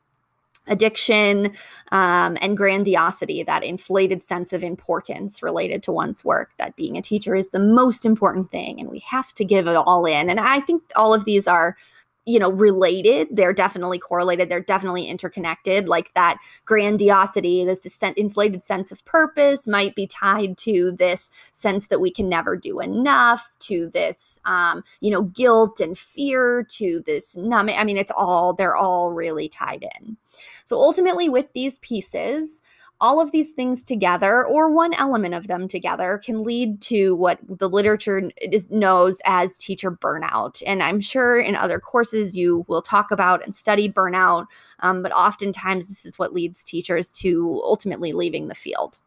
addiction 0.66 1.54
um, 1.92 2.38
and 2.40 2.56
grandiosity, 2.56 3.42
that 3.42 3.62
inflated 3.62 4.22
sense 4.22 4.52
of 4.52 4.62
importance 4.62 5.42
related 5.42 5.82
to 5.82 5.92
one's 5.92 6.24
work, 6.24 6.52
that 6.58 6.76
being 6.76 6.96
a 6.96 7.02
teacher 7.02 7.34
is 7.34 7.50
the 7.50 7.58
most 7.58 8.04
important 8.04 8.50
thing 8.50 8.80
and 8.80 8.90
we 8.90 9.00
have 9.00 9.32
to 9.34 9.44
give 9.44 9.68
it 9.68 9.76
all 9.76 10.06
in. 10.06 10.30
And 10.30 10.40
I 10.40 10.60
think 10.60 10.82
all 10.96 11.12
of 11.12 11.24
these 11.24 11.46
are 11.46 11.76
you 12.26 12.38
know 12.38 12.50
related 12.50 13.28
they're 13.30 13.52
definitely 13.52 13.98
correlated 13.98 14.48
they're 14.48 14.60
definitely 14.60 15.06
interconnected 15.06 15.88
like 15.88 16.12
that 16.14 16.38
grandiosity 16.64 17.64
this 17.64 18.02
inflated 18.16 18.62
sense 18.62 18.90
of 18.90 19.04
purpose 19.04 19.66
might 19.66 19.94
be 19.94 20.06
tied 20.06 20.56
to 20.56 20.92
this 20.92 21.30
sense 21.52 21.88
that 21.88 22.00
we 22.00 22.10
can 22.10 22.28
never 22.28 22.56
do 22.56 22.80
enough 22.80 23.54
to 23.58 23.88
this 23.90 24.40
um, 24.44 24.82
you 25.00 25.10
know 25.10 25.22
guilt 25.22 25.80
and 25.80 25.98
fear 25.98 26.64
to 26.68 27.02
this 27.06 27.36
numbing 27.36 27.76
i 27.76 27.84
mean 27.84 27.96
it's 27.96 28.12
all 28.16 28.52
they're 28.52 28.76
all 28.76 29.12
really 29.12 29.48
tied 29.48 29.84
in. 29.98 30.16
So 30.64 30.76
ultimately 30.76 31.28
with 31.28 31.52
these 31.52 31.78
pieces 31.78 32.62
all 33.00 33.20
of 33.20 33.32
these 33.32 33.52
things 33.52 33.84
together, 33.84 34.46
or 34.46 34.70
one 34.70 34.94
element 34.94 35.34
of 35.34 35.46
them 35.46 35.68
together, 35.68 36.20
can 36.24 36.42
lead 36.42 36.80
to 36.82 37.14
what 37.16 37.38
the 37.48 37.68
literature 37.68 38.30
knows 38.70 39.20
as 39.24 39.58
teacher 39.58 39.90
burnout. 39.90 40.62
And 40.66 40.82
I'm 40.82 41.00
sure 41.00 41.38
in 41.38 41.56
other 41.56 41.80
courses 41.80 42.36
you 42.36 42.64
will 42.68 42.82
talk 42.82 43.10
about 43.10 43.44
and 43.44 43.54
study 43.54 43.92
burnout, 43.92 44.46
um, 44.80 45.02
but 45.02 45.12
oftentimes 45.12 45.88
this 45.88 46.06
is 46.06 46.18
what 46.18 46.32
leads 46.32 46.64
teachers 46.64 47.12
to 47.12 47.60
ultimately 47.64 48.12
leaving 48.12 48.48
the 48.48 48.54
field. 48.54 49.00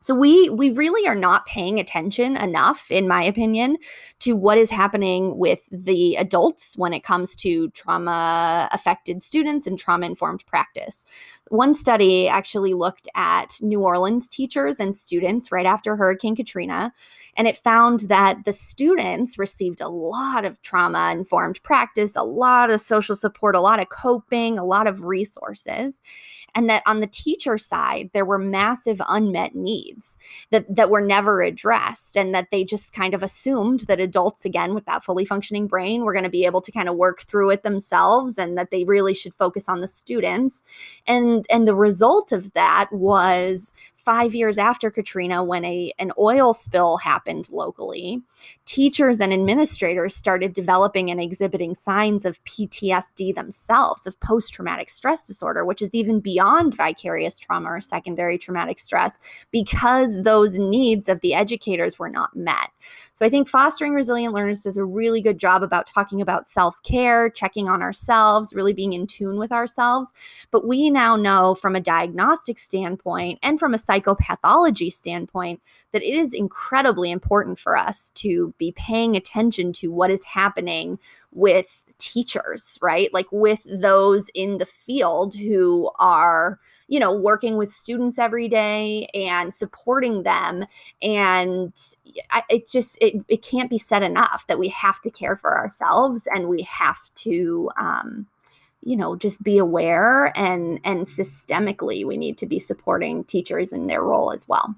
So 0.00 0.14
we 0.14 0.48
we 0.48 0.70
really 0.70 1.08
are 1.08 1.14
not 1.16 1.44
paying 1.46 1.80
attention 1.80 2.36
enough 2.36 2.88
in 2.88 3.08
my 3.08 3.24
opinion 3.24 3.78
to 4.20 4.36
what 4.36 4.56
is 4.56 4.70
happening 4.70 5.38
with 5.38 5.68
the 5.72 6.14
adults 6.14 6.76
when 6.76 6.94
it 6.94 7.02
comes 7.02 7.34
to 7.36 7.70
trauma 7.70 8.68
affected 8.70 9.24
students 9.24 9.66
and 9.66 9.76
trauma 9.76 10.06
informed 10.06 10.46
practice. 10.46 11.04
One 11.50 11.74
study 11.74 12.28
actually 12.28 12.74
looked 12.74 13.08
at 13.14 13.58
New 13.60 13.80
Orleans 13.80 14.28
teachers 14.28 14.80
and 14.80 14.94
students 14.94 15.50
right 15.50 15.66
after 15.66 15.96
Hurricane 15.96 16.36
Katrina 16.36 16.92
and 17.38 17.46
it 17.46 17.56
found 17.56 18.00
that 18.00 18.44
the 18.44 18.52
students 18.52 19.38
received 19.38 19.80
a 19.80 19.88
lot 19.88 20.44
of 20.44 20.60
trauma 20.60 21.12
informed 21.12 21.62
practice, 21.62 22.16
a 22.16 22.24
lot 22.24 22.68
of 22.68 22.80
social 22.80 23.14
support, 23.14 23.54
a 23.54 23.60
lot 23.60 23.78
of 23.78 23.90
coping, 23.90 24.58
a 24.58 24.64
lot 24.64 24.88
of 24.88 25.04
resources. 25.04 26.02
And 26.56 26.68
that 26.68 26.82
on 26.84 26.98
the 26.98 27.06
teacher 27.06 27.56
side, 27.56 28.10
there 28.12 28.24
were 28.24 28.38
massive 28.38 29.00
unmet 29.08 29.54
needs 29.54 30.18
that, 30.50 30.74
that 30.74 30.90
were 30.90 31.00
never 31.00 31.40
addressed, 31.40 32.16
and 32.16 32.34
that 32.34 32.48
they 32.50 32.64
just 32.64 32.92
kind 32.92 33.14
of 33.14 33.22
assumed 33.22 33.80
that 33.80 34.00
adults, 34.00 34.44
again, 34.44 34.74
with 34.74 34.86
that 34.86 35.04
fully 35.04 35.24
functioning 35.24 35.68
brain, 35.68 36.02
were 36.02 36.12
going 36.12 36.24
to 36.24 36.30
be 36.30 36.44
able 36.44 36.60
to 36.62 36.72
kind 36.72 36.88
of 36.88 36.96
work 36.96 37.22
through 37.22 37.50
it 37.50 37.62
themselves 37.62 38.36
and 38.36 38.58
that 38.58 38.72
they 38.72 38.82
really 38.82 39.14
should 39.14 39.34
focus 39.34 39.68
on 39.68 39.80
the 39.80 39.86
students. 39.86 40.64
And, 41.06 41.37
and 41.50 41.66
the 41.66 41.74
result 41.74 42.32
of 42.32 42.52
that 42.52 42.88
was 42.92 43.72
five 44.08 44.34
years 44.34 44.56
after 44.56 44.90
Katrina, 44.90 45.44
when 45.44 45.66
a 45.66 45.92
an 45.98 46.12
oil 46.18 46.54
spill 46.54 46.96
happened 46.96 47.46
locally, 47.50 48.22
teachers 48.64 49.20
and 49.20 49.34
administrators 49.34 50.16
started 50.16 50.54
developing 50.54 51.10
and 51.10 51.20
exhibiting 51.20 51.74
signs 51.74 52.24
of 52.24 52.42
PTSD 52.44 53.34
themselves, 53.34 54.06
of 54.06 54.18
post 54.20 54.54
traumatic 54.54 54.88
stress 54.88 55.26
disorder, 55.26 55.62
which 55.62 55.82
is 55.82 55.94
even 55.94 56.20
beyond 56.20 56.74
vicarious 56.74 57.38
trauma 57.38 57.68
or 57.68 57.82
secondary 57.82 58.38
traumatic 58.38 58.78
stress, 58.78 59.18
because 59.50 60.22
those 60.22 60.56
needs 60.56 61.10
of 61.10 61.20
the 61.20 61.34
educators 61.34 61.98
were 61.98 62.08
not 62.08 62.34
met. 62.34 62.70
So 63.12 63.26
I 63.26 63.28
think 63.28 63.46
fostering 63.46 63.92
resilient 63.92 64.32
learners 64.32 64.62
does 64.62 64.78
a 64.78 64.84
really 64.86 65.20
good 65.20 65.36
job 65.36 65.62
about 65.62 65.86
talking 65.86 66.22
about 66.22 66.48
self 66.48 66.82
care, 66.82 67.28
checking 67.28 67.68
on 67.68 67.82
ourselves, 67.82 68.54
really 68.54 68.72
being 68.72 68.94
in 68.94 69.06
tune 69.06 69.38
with 69.38 69.52
ourselves. 69.52 70.14
But 70.50 70.66
we 70.66 70.88
now 70.88 71.16
know 71.16 71.54
from 71.54 71.76
a 71.76 71.80
diagnostic 71.80 72.58
standpoint 72.58 73.38
and 73.42 73.58
from 73.58 73.74
a 73.74 73.78
psychopathology 74.00 74.92
standpoint 74.92 75.60
that 75.92 76.02
it 76.02 76.14
is 76.14 76.34
incredibly 76.34 77.10
important 77.10 77.58
for 77.58 77.76
us 77.76 78.10
to 78.10 78.54
be 78.58 78.72
paying 78.72 79.16
attention 79.16 79.72
to 79.72 79.90
what 79.90 80.10
is 80.10 80.24
happening 80.24 80.98
with 81.32 81.84
teachers, 81.98 82.78
right? 82.80 83.12
Like 83.12 83.26
with 83.30 83.66
those 83.68 84.30
in 84.34 84.58
the 84.58 84.66
field 84.66 85.34
who 85.34 85.90
are, 85.98 86.58
you 86.86 87.00
know, 87.00 87.12
working 87.12 87.56
with 87.56 87.72
students 87.72 88.18
every 88.18 88.48
day 88.48 89.08
and 89.14 89.52
supporting 89.52 90.22
them. 90.22 90.64
And 91.02 91.72
it 92.48 92.68
just, 92.68 92.98
it, 93.00 93.24
it 93.28 93.42
can't 93.42 93.70
be 93.70 93.78
said 93.78 94.02
enough 94.02 94.46
that 94.46 94.58
we 94.58 94.68
have 94.68 95.00
to 95.02 95.10
care 95.10 95.36
for 95.36 95.58
ourselves 95.58 96.28
and 96.32 96.48
we 96.48 96.62
have 96.62 97.12
to, 97.16 97.70
um, 97.80 98.26
you 98.82 98.96
know 98.96 99.16
just 99.16 99.42
be 99.42 99.58
aware 99.58 100.32
and 100.36 100.80
and 100.84 101.00
systemically 101.00 102.04
we 102.04 102.16
need 102.16 102.38
to 102.38 102.46
be 102.46 102.58
supporting 102.58 103.24
teachers 103.24 103.72
in 103.72 103.86
their 103.86 104.02
role 104.02 104.32
as 104.32 104.46
well 104.48 104.74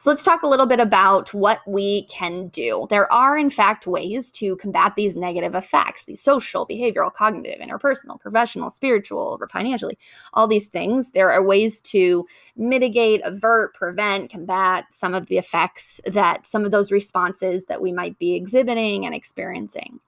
so 0.00 0.08
let's 0.08 0.24
talk 0.24 0.42
a 0.42 0.48
little 0.48 0.64
bit 0.64 0.80
about 0.80 1.34
what 1.34 1.60
we 1.66 2.04
can 2.04 2.48
do. 2.48 2.86
There 2.88 3.12
are, 3.12 3.36
in 3.36 3.50
fact, 3.50 3.86
ways 3.86 4.32
to 4.32 4.56
combat 4.56 4.94
these 4.96 5.14
negative 5.14 5.54
effects 5.54 6.06
these 6.06 6.22
social, 6.22 6.66
behavioral, 6.66 7.12
cognitive, 7.12 7.60
interpersonal, 7.60 8.18
professional, 8.18 8.70
spiritual, 8.70 9.36
or 9.38 9.46
financially, 9.48 9.98
all 10.32 10.48
these 10.48 10.70
things. 10.70 11.10
There 11.10 11.30
are 11.30 11.44
ways 11.44 11.80
to 11.82 12.26
mitigate, 12.56 13.20
avert, 13.24 13.74
prevent, 13.74 14.30
combat 14.30 14.86
some 14.90 15.12
of 15.12 15.26
the 15.26 15.36
effects 15.36 16.00
that 16.06 16.46
some 16.46 16.64
of 16.64 16.70
those 16.70 16.90
responses 16.90 17.66
that 17.66 17.82
we 17.82 17.92
might 17.92 18.18
be 18.18 18.34
exhibiting 18.34 19.04
and 19.04 19.14
experiencing. 19.14 20.00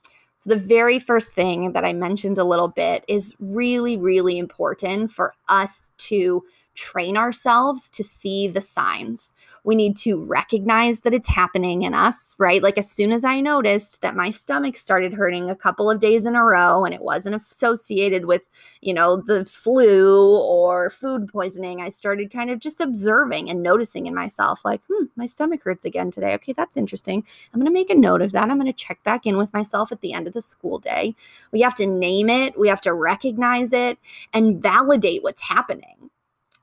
So, 0.43 0.51
the 0.51 0.57
very 0.57 0.99
first 0.99 1.37
thing 1.37 1.71
that 1.71 1.85
I 1.85 1.93
mentioned 1.93 2.37
a 2.37 2.43
little 2.43 2.67
bit 2.67 3.05
is 3.07 3.37
really, 3.39 3.97
really 3.97 4.39
important 4.39 5.13
for 5.13 5.35
us 5.49 5.93
to 5.99 6.43
train 6.75 7.17
ourselves 7.17 7.91
to 7.91 8.03
see 8.03 8.49
the 8.49 8.61
signs. 8.61 9.35
We 9.65 9.75
need 9.75 9.97
to 9.99 10.25
recognize 10.27 11.01
that 11.01 11.15
it's 11.15 11.29
happening 11.29 11.83
in 11.83 11.95
us, 11.95 12.35
right? 12.39 12.63
Like 12.63 12.79
as 12.79 12.91
soon 12.91 13.13
as 13.13 13.25
I 13.25 13.41
noticed 13.41 14.01
that 14.01 14.17
my 14.17 14.31
stomach 14.31 14.77
started 14.77 15.13
hurting 15.13 15.51
a 15.51 15.57
couple 15.57 15.91
of 15.91 16.01
days 16.01 16.25
in 16.25 16.35
a 16.35 16.45
row 16.45 16.85
and 16.85 16.95
it 16.95 17.03
wasn't 17.03 17.37
associated 17.37 18.25
with, 18.25 18.43
you 18.81 18.95
know, 18.95 19.17
the 19.17 19.45
flu 19.45 20.39
or 20.39 20.91
food 20.91 21.29
poisoning, 21.29 21.83
I 21.83 21.91
started 21.91 22.33
kind 22.33 22.51
of 22.51 22.59
just 22.59 22.81
observing 22.81 23.51
and 23.51 23.63
noticing 23.63 24.07
in 24.07 24.15
myself, 24.15 24.65
like, 24.65 24.81
hmm, 24.91 25.05
my 25.17 25.27
stomach 25.27 25.63
hurts 25.63 25.85
again 25.85 26.11
today. 26.11 26.33
Okay, 26.35 26.53
that's 26.53 26.77
interesting. 26.77 27.25
I'm 27.53 27.61
going 27.61 27.67
to 27.67 27.73
make 27.73 27.91
a 27.91 27.95
note 27.95 28.23
of 28.23 28.33
that. 28.33 28.51
I'm 28.51 28.59
going 28.59 28.67
to 28.67 28.73
check 28.73 29.03
back 29.05 29.27
in 29.27 29.37
with 29.37 29.53
myself 29.53 29.93
at 29.93 30.01
the 30.01 30.15
end 30.15 30.27
of 30.27 30.33
the 30.33 30.43
school 30.43 30.79
day. 30.79 31.15
We 31.53 31.61
have 31.61 31.75
to 31.77 31.87
name 31.87 32.31
it, 32.31 32.59
we 32.59 32.69
have 32.69 32.81
to 32.83 32.95
recognize 32.95 33.73
it 33.73 33.99
and 34.33 34.63
validate 34.63 35.23
what's 35.23 35.43
happening 35.43 36.11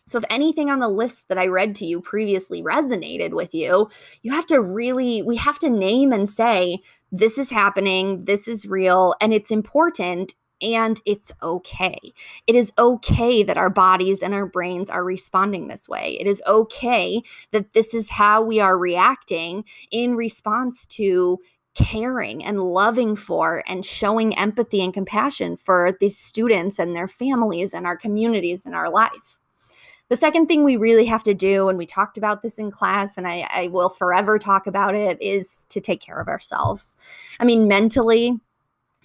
so, 0.10 0.18
if 0.18 0.26
anything 0.30 0.70
on 0.70 0.80
the 0.80 0.90
list 0.90 1.28
that 1.30 1.38
I 1.38 1.48
read 1.48 1.76
to 1.76 1.86
you 1.86 2.02
previously 2.02 2.64
resonated 2.64 3.32
with 3.32 3.54
you, 3.54 3.90
you 4.24 4.32
have 4.32 4.48
to 4.48 4.60
really, 4.60 5.22
we 5.22 5.36
have 5.36 5.60
to 5.60 5.70
name 5.70 6.12
and 6.12 6.28
say, 6.28 6.80
this 7.12 7.38
is 7.38 7.52
happening, 7.52 8.26
this 8.26 8.48
is 8.48 8.66
real, 8.66 9.14
and 9.22 9.34
it's 9.34 9.52
important. 9.52 10.34
And 10.62 11.00
it's 11.06 11.32
okay. 11.42 11.98
It 12.46 12.54
is 12.54 12.74
okay 12.78 13.44
that 13.44 13.58
our 13.58 13.70
bodies 13.70 14.22
and 14.22 14.34
our 14.34 14.46
brains 14.46 14.90
are 14.90 15.06
responding 15.06 15.70
this 15.70 15.88
way. 15.88 16.18
It 16.20 16.28
is 16.28 16.44
okay 16.46 17.24
that 17.52 17.72
this 17.72 17.94
is 17.94 18.10
how 18.10 18.42
we 18.42 18.60
are 18.60 18.78
reacting 18.78 19.64
in 19.90 20.18
response 20.18 20.86
to 20.88 21.40
caring 21.76 22.44
and 22.44 22.62
loving 22.62 23.16
for 23.16 23.64
and 23.68 23.86
showing 23.86 24.38
empathy 24.38 24.84
and 24.84 24.94
compassion 24.94 25.56
for 25.56 25.98
these 26.02 26.18
students 26.18 26.78
and 26.78 26.94
their 26.94 27.08
families 27.08 27.74
and 27.74 27.86
our 27.86 27.96
communities 27.96 28.66
and 28.66 28.76
our 28.76 28.90
life. 28.90 29.40
The 30.10 30.18
second 30.18 30.48
thing 30.48 30.64
we 30.64 30.76
really 30.76 31.06
have 31.06 31.22
to 31.24 31.36
do, 31.36 31.70
and 31.70 31.78
we 31.78 31.86
talked 31.86 32.18
about 32.18 32.42
this 32.42 32.58
in 32.58 32.72
class, 32.72 33.16
and 33.16 33.28
I, 33.28 33.48
I 33.52 33.68
will 33.68 33.90
forever 33.90 34.40
talk 34.40 34.66
about 34.66 34.96
it, 34.96 35.22
is 35.22 35.66
to 35.70 35.80
take 35.80 36.02
care 36.02 36.20
of 36.20 36.28
ourselves. 36.28 36.98
I 37.40 37.46
mean, 37.46 37.68
mentally, 37.68 38.40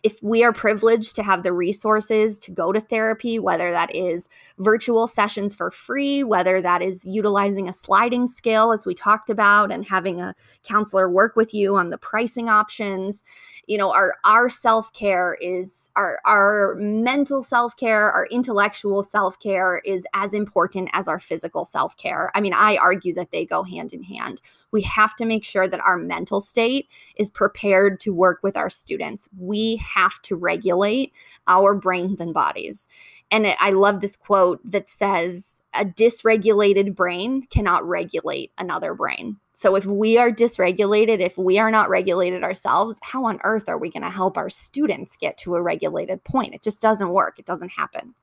if 0.04 0.22
we 0.22 0.44
are 0.44 0.52
privileged 0.52 1.16
to 1.16 1.22
have 1.22 1.42
the 1.42 1.52
resources 1.52 2.38
to 2.40 2.50
go 2.50 2.72
to 2.72 2.80
therapy, 2.80 3.38
whether 3.38 3.70
that 3.70 3.94
is 3.96 4.28
virtual 4.58 5.06
sessions 5.06 5.54
for 5.54 5.70
free, 5.70 6.22
whether 6.22 6.60
that 6.60 6.82
is 6.82 7.06
utilizing 7.06 7.70
a 7.70 7.72
sliding 7.72 8.26
scale, 8.26 8.70
as 8.70 8.84
we 8.84 8.94
talked 8.94 9.30
about, 9.30 9.72
and 9.72 9.86
having 9.86 10.20
a 10.20 10.34
counselor 10.62 11.10
work 11.10 11.36
with 11.36 11.54
you 11.54 11.74
on 11.74 11.88
the 11.88 11.96
pricing 11.96 12.50
options, 12.50 13.24
you 13.66 13.78
know, 13.78 13.90
our 13.92 14.14
our 14.24 14.50
self-care 14.50 15.38
is 15.40 15.88
our 15.96 16.20
our 16.26 16.74
mental 16.76 17.42
self-care, 17.42 18.12
our 18.12 18.26
intellectual 18.26 19.02
self-care 19.02 19.80
is 19.86 20.06
as 20.12 20.34
important 20.34 20.90
as 20.92 21.08
our 21.08 21.18
physical 21.18 21.64
self-care. 21.64 22.30
I 22.34 22.42
mean, 22.42 22.52
I 22.52 22.76
argue 22.76 23.14
that 23.14 23.30
they 23.30 23.46
go 23.46 23.62
hand 23.62 23.94
in 23.94 24.02
hand 24.02 24.42
we 24.74 24.82
have 24.82 25.14
to 25.14 25.24
make 25.24 25.44
sure 25.44 25.68
that 25.68 25.78
our 25.78 25.96
mental 25.96 26.40
state 26.40 26.88
is 27.14 27.30
prepared 27.30 28.00
to 28.00 28.12
work 28.12 28.40
with 28.42 28.56
our 28.56 28.68
students. 28.68 29.28
We 29.38 29.76
have 29.94 30.20
to 30.22 30.36
regulate 30.36 31.12
our 31.46 31.74
brains 31.74 32.20
and 32.20 32.34
bodies. 32.34 32.88
And 33.30 33.46
I 33.58 33.70
love 33.70 34.00
this 34.00 34.16
quote 34.16 34.60
that 34.70 34.88
says, 34.88 35.62
a 35.72 35.84
dysregulated 35.84 36.94
brain 36.94 37.46
cannot 37.50 37.86
regulate 37.86 38.52
another 38.58 38.94
brain. 38.94 39.36
So 39.54 39.76
if 39.76 39.86
we 39.86 40.18
are 40.18 40.30
dysregulated, 40.30 41.20
if 41.20 41.38
we 41.38 41.58
are 41.58 41.70
not 41.70 41.88
regulated 41.88 42.42
ourselves, 42.42 42.98
how 43.02 43.24
on 43.24 43.40
earth 43.44 43.68
are 43.68 43.78
we 43.78 43.90
going 43.90 44.02
to 44.02 44.10
help 44.10 44.36
our 44.36 44.50
students 44.50 45.16
get 45.16 45.38
to 45.38 45.54
a 45.54 45.62
regulated 45.62 46.22
point? 46.24 46.54
It 46.54 46.62
just 46.62 46.82
doesn't 46.82 47.10
work. 47.10 47.38
It 47.38 47.46
doesn't 47.46 47.70
happen. 47.70 48.14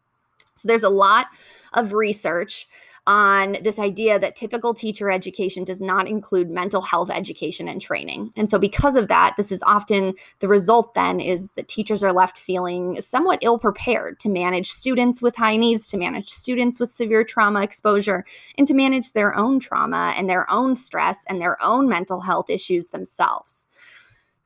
So 0.56 0.68
there's 0.68 0.84
a 0.84 0.90
lot 0.90 1.28
of 1.74 1.94
research 1.94 2.68
on 3.08 3.58
this 3.64 3.80
idea 3.80 4.20
that 4.20 4.36
typical 4.36 4.74
teacher 4.74 5.10
education 5.10 5.64
does 5.64 5.82
not 5.82 6.08
include 6.08 6.50
mental 6.50 6.82
health 6.82 7.10
education 7.10 7.68
and 7.68 7.82
training. 7.82 8.32
And 8.36 8.50
so 8.50 8.60
because 8.60 8.96
of 8.96 9.08
that, 9.08 9.34
this 9.38 9.52
is 9.52 9.64
often 9.64 10.14
the 10.40 10.48
result 10.48 10.94
then 10.94 11.20
is 11.20 11.54
that 11.54 11.68
teachers 11.68 12.04
are 12.04 12.14
left 12.14 12.38
feeling 12.38 13.02
somewhat 13.02 13.40
ill 13.42 13.58
prepared 13.58 14.20
to 14.20 14.30
manage 14.30 14.70
students 14.70 15.22
with 15.22 15.36
high 15.36 15.58
needs, 15.58 15.90
to 15.90 15.98
manage 15.98 16.30
students 16.30 16.80
with 16.80 16.92
severe 16.92 17.24
trauma 17.24 17.62
exposure, 17.62 18.24
and 18.58 18.68
to 18.68 18.74
manage 18.74 19.14
their 19.14 19.36
own 19.36 19.60
trauma 19.60 20.14
and 20.16 20.30
their 20.30 20.50
own 20.52 20.76
stress 20.76 21.26
and 21.28 21.42
their 21.42 21.62
own 21.64 21.90
mental 21.90 22.22
health 22.22 22.50
issues 22.50 22.90
themselves. 22.90 23.68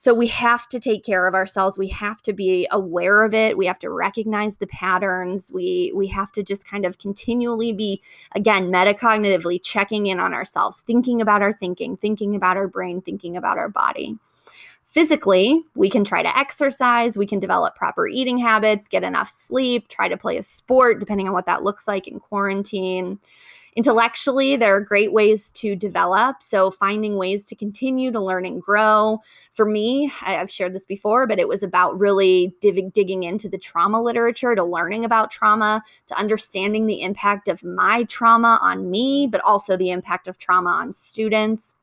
So 0.05 0.13
we 0.13 0.27
have 0.27 0.69
to 0.69 0.79
take 0.79 1.03
care 1.03 1.25
of 1.25 1.33
ourselves. 1.33 1.79
We 1.79 1.87
have 1.87 2.21
to 2.21 2.31
be 2.31 2.67
aware 2.69 3.23
of 3.23 3.33
it. 3.33 3.57
We 3.57 3.65
have 3.65 3.79
to 3.79 3.89
recognize 3.89 4.57
the 4.57 4.67
patterns. 4.67 5.49
We 5.51 5.91
we 5.95 6.05
have 6.09 6.31
to 6.33 6.43
just 6.43 6.67
kind 6.67 6.85
of 6.85 6.99
continually 6.99 7.73
be 7.73 8.03
again 8.35 8.71
metacognitively 8.71 9.63
checking 9.63 10.05
in 10.05 10.19
on 10.19 10.31
ourselves, 10.31 10.83
thinking 10.85 11.21
about 11.21 11.41
our 11.41 11.53
thinking, 11.53 11.97
thinking 11.97 12.35
about 12.35 12.55
our 12.55 12.67
brain, 12.67 13.01
thinking 13.01 13.35
about 13.35 13.57
our 13.57 13.67
body. 13.67 14.19
Physically, 14.95 15.61
we 15.75 15.89
can 15.89 16.05
try 16.05 16.23
to 16.23 16.37
exercise, 16.39 17.17
we 17.17 17.27
can 17.27 17.41
develop 17.41 17.75
proper 17.75 18.07
eating 18.07 18.37
habits, 18.37 18.87
get 18.87 19.03
enough 19.03 19.29
sleep, 19.29 19.89
try 19.89 20.07
to 20.07 20.15
play 20.15 20.37
a 20.37 20.41
sport 20.41 21.01
depending 21.01 21.27
on 21.27 21.33
what 21.33 21.47
that 21.47 21.63
looks 21.63 21.85
like 21.85 22.07
in 22.07 22.17
quarantine. 22.17 23.19
Intellectually, 23.75 24.55
there 24.55 24.73
are 24.73 24.79
great 24.79 25.11
ways 25.11 25.51
to 25.51 25.75
develop. 25.75 26.41
So, 26.41 26.71
finding 26.71 27.17
ways 27.17 27.43
to 27.47 27.55
continue 27.55 28.09
to 28.09 28.21
learn 28.21 28.45
and 28.45 28.61
grow. 28.61 29.19
For 29.51 29.65
me, 29.65 30.13
I've 30.21 30.49
shared 30.49 30.73
this 30.73 30.85
before, 30.85 31.27
but 31.27 31.39
it 31.39 31.49
was 31.49 31.61
about 31.61 31.99
really 31.99 32.55
digging, 32.61 32.91
digging 32.91 33.23
into 33.23 33.49
the 33.49 33.57
trauma 33.57 34.01
literature, 34.01 34.55
to 34.55 34.63
learning 34.63 35.03
about 35.03 35.29
trauma, 35.29 35.83
to 36.07 36.17
understanding 36.17 36.85
the 36.85 37.01
impact 37.01 37.49
of 37.49 37.65
my 37.65 38.03
trauma 38.03 38.59
on 38.61 38.89
me, 38.89 39.27
but 39.29 39.41
also 39.41 39.75
the 39.75 39.91
impact 39.91 40.29
of 40.29 40.37
trauma 40.37 40.69
on 40.69 40.93
students. 40.93 41.75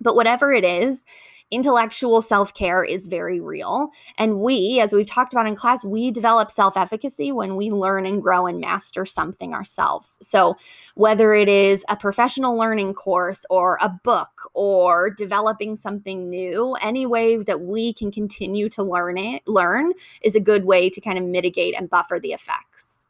But 0.00 0.14
whatever 0.14 0.54
it 0.54 0.64
is, 0.64 1.04
intellectual 1.50 2.22
self 2.22 2.54
care 2.54 2.82
is 2.82 3.06
very 3.06 3.40
real. 3.40 3.90
And 4.18 4.40
we, 4.40 4.80
as 4.80 4.92
we've 4.92 5.06
talked 5.06 5.32
about 5.32 5.46
in 5.46 5.54
class, 5.54 5.84
we 5.84 6.10
develop 6.10 6.50
self 6.50 6.76
efficacy 6.76 7.32
when 7.32 7.56
we 7.56 7.70
learn 7.70 8.06
and 8.06 8.22
grow 8.22 8.46
and 8.46 8.60
master 8.60 9.04
something 9.04 9.54
ourselves. 9.54 10.18
So, 10.22 10.56
whether 10.94 11.34
it 11.34 11.48
is 11.48 11.84
a 11.88 11.96
professional 11.96 12.56
learning 12.56 12.94
course 12.94 13.44
or 13.50 13.78
a 13.80 13.88
book 13.88 14.50
or 14.54 15.10
developing 15.10 15.76
something 15.76 16.28
new, 16.28 16.74
any 16.80 17.06
way 17.06 17.36
that 17.36 17.60
we 17.60 17.92
can 17.92 18.10
continue 18.10 18.68
to 18.70 18.82
learn 18.82 19.18
it, 19.18 19.46
learn 19.46 19.92
is 20.22 20.34
a 20.34 20.40
good 20.40 20.64
way 20.64 20.90
to 20.90 21.00
kind 21.00 21.18
of 21.18 21.24
mitigate 21.24 21.74
and 21.76 21.90
buffer 21.90 22.18
the 22.20 22.32
effects. 22.32 23.04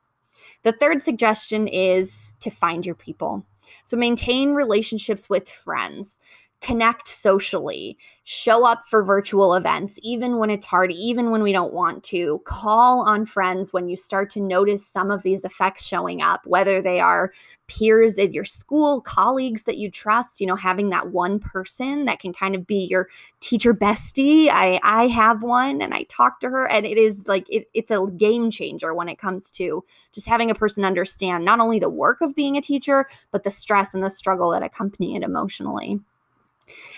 The 0.62 0.72
third 0.72 1.00
suggestion 1.00 1.68
is 1.68 2.34
to 2.40 2.50
find 2.50 2.84
your 2.84 2.96
people. 2.96 3.46
So 3.84 3.96
maintain 3.96 4.50
relationships 4.50 5.28
with 5.28 5.48
friends 5.48 6.20
connect 6.66 7.06
socially, 7.06 7.96
show 8.24 8.66
up 8.66 8.82
for 8.90 9.04
virtual 9.04 9.54
events, 9.54 10.00
even 10.02 10.36
when 10.38 10.50
it's 10.50 10.66
hard, 10.66 10.90
even 10.90 11.30
when 11.30 11.40
we 11.40 11.52
don't 11.52 11.72
want 11.72 12.02
to. 12.02 12.42
Call 12.44 13.02
on 13.02 13.24
friends 13.24 13.72
when 13.72 13.88
you 13.88 13.96
start 13.96 14.30
to 14.30 14.40
notice 14.40 14.84
some 14.84 15.12
of 15.12 15.22
these 15.22 15.44
effects 15.44 15.86
showing 15.86 16.20
up, 16.20 16.44
whether 16.44 16.82
they 16.82 16.98
are 16.98 17.32
peers 17.68 18.18
at 18.18 18.34
your 18.34 18.44
school, 18.44 19.00
colleagues 19.00 19.62
that 19.62 19.78
you 19.78 19.88
trust, 19.88 20.40
you 20.40 20.46
know, 20.48 20.56
having 20.56 20.90
that 20.90 21.10
one 21.10 21.38
person 21.38 22.04
that 22.06 22.18
can 22.18 22.32
kind 22.32 22.56
of 22.56 22.66
be 22.66 22.84
your 22.90 23.08
teacher 23.38 23.72
bestie. 23.72 24.48
I 24.50 24.80
I 24.82 25.06
have 25.06 25.44
one 25.44 25.80
and 25.80 25.94
I 25.94 26.02
talk 26.08 26.40
to 26.40 26.48
her 26.48 26.68
and 26.68 26.84
it 26.84 26.98
is 26.98 27.28
like 27.28 27.46
it, 27.48 27.68
it's 27.74 27.92
a 27.92 28.08
game 28.16 28.50
changer 28.50 28.92
when 28.92 29.08
it 29.08 29.20
comes 29.20 29.52
to 29.52 29.84
just 30.12 30.26
having 30.26 30.50
a 30.50 30.54
person 30.56 30.84
understand 30.84 31.44
not 31.44 31.60
only 31.60 31.78
the 31.78 31.88
work 31.88 32.20
of 32.22 32.34
being 32.34 32.56
a 32.56 32.60
teacher, 32.60 33.06
but 33.30 33.44
the 33.44 33.52
stress 33.52 33.94
and 33.94 34.02
the 34.02 34.10
struggle 34.10 34.50
that 34.50 34.64
accompany 34.64 35.14
it 35.14 35.22
emotionally. 35.22 36.00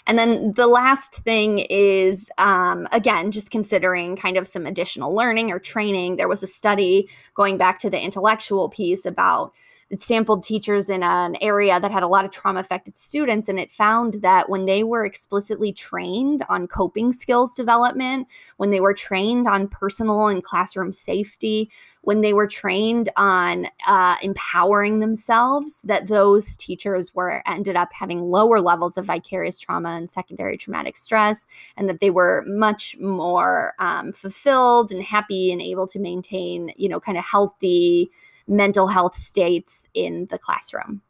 And 0.07 0.19
then 0.19 0.53
the 0.53 0.67
last 0.67 1.15
thing 1.17 1.61
is, 1.71 2.31
um, 2.39 2.89
again, 2.93 3.31
just 3.31 3.51
considering 3.51 4.17
kind 4.17 4.37
of 4.37 4.47
some 4.47 4.67
additional 4.67 5.15
learning 5.15 5.53
or 5.53 5.59
training. 5.59 6.17
There 6.17 6.29
was 6.29 6.43
a 6.43 6.47
study 6.47 7.09
going 7.35 7.59
back 7.59 7.79
to 7.81 7.91
the 7.91 8.01
intellectual 8.01 8.69
piece 8.69 9.05
about 9.05 9.53
it 9.91 10.03
sampled 10.03 10.45
teachers 10.45 10.91
in 10.91 11.03
an 11.03 11.37
area 11.41 11.81
that 11.81 11.91
had 11.91 12.03
a 12.03 12.09
lot 12.09 12.25
of 12.25 12.31
trauma 12.31 12.61
affected 12.61 12.95
students 12.95 13.49
and 13.49 13.59
it 13.59 13.71
found 13.71 14.15
that 14.15 14.51
when 14.51 14.67
they 14.67 14.83
were 14.83 15.05
explicitly 15.05 15.73
trained 15.73 16.45
on 16.49 16.67
coping 16.67 17.13
skills 17.13 17.55
development 17.55 18.27
when 18.59 18.71
they 18.71 18.81
were 18.81 18.93
trained 18.93 19.49
on 19.49 19.69
personal 19.69 20.29
and 20.29 20.45
classroom 20.45 20.93
safety 20.93 21.71
when 22.03 22.21
they 22.21 22.33
were 22.33 22.47
trained 22.47 23.09
on 23.17 23.67
uh, 23.87 24.17
empowering 24.23 25.01
themselves 25.01 25.81
that 25.83 26.07
those 26.07 26.57
teachers 26.57 27.15
were 27.15 27.43
ended 27.47 27.77
up 27.77 27.91
having 27.93 28.23
lower 28.23 28.61
levels 28.61 28.97
of 28.97 29.05
vicarious 29.05 29.59
trauma 29.59 29.91
and 29.91 30.09
secondary 30.09 30.57
traumatic 30.57 30.97
stress 30.97 31.47
and 31.77 31.89
that 31.89 32.01
they 32.01 32.11
were 32.11 32.45
much 32.47 32.97
more 32.99 33.75
um, 33.79 34.13
fulfilled 34.13 34.91
and 34.93 35.03
happy 35.03 35.53
and 35.53 35.61
able 35.61 35.87
to 35.87 35.99
maintain 35.99 36.73
you 36.77 36.89
know 36.89 37.01
kind 37.01 37.19
of 37.19 37.25
healthy 37.25 38.11
mental 38.47 38.87
health 38.87 39.17
states 39.17 39.89
in 39.95 40.27
the 40.31 40.39
classroom. 40.39 41.03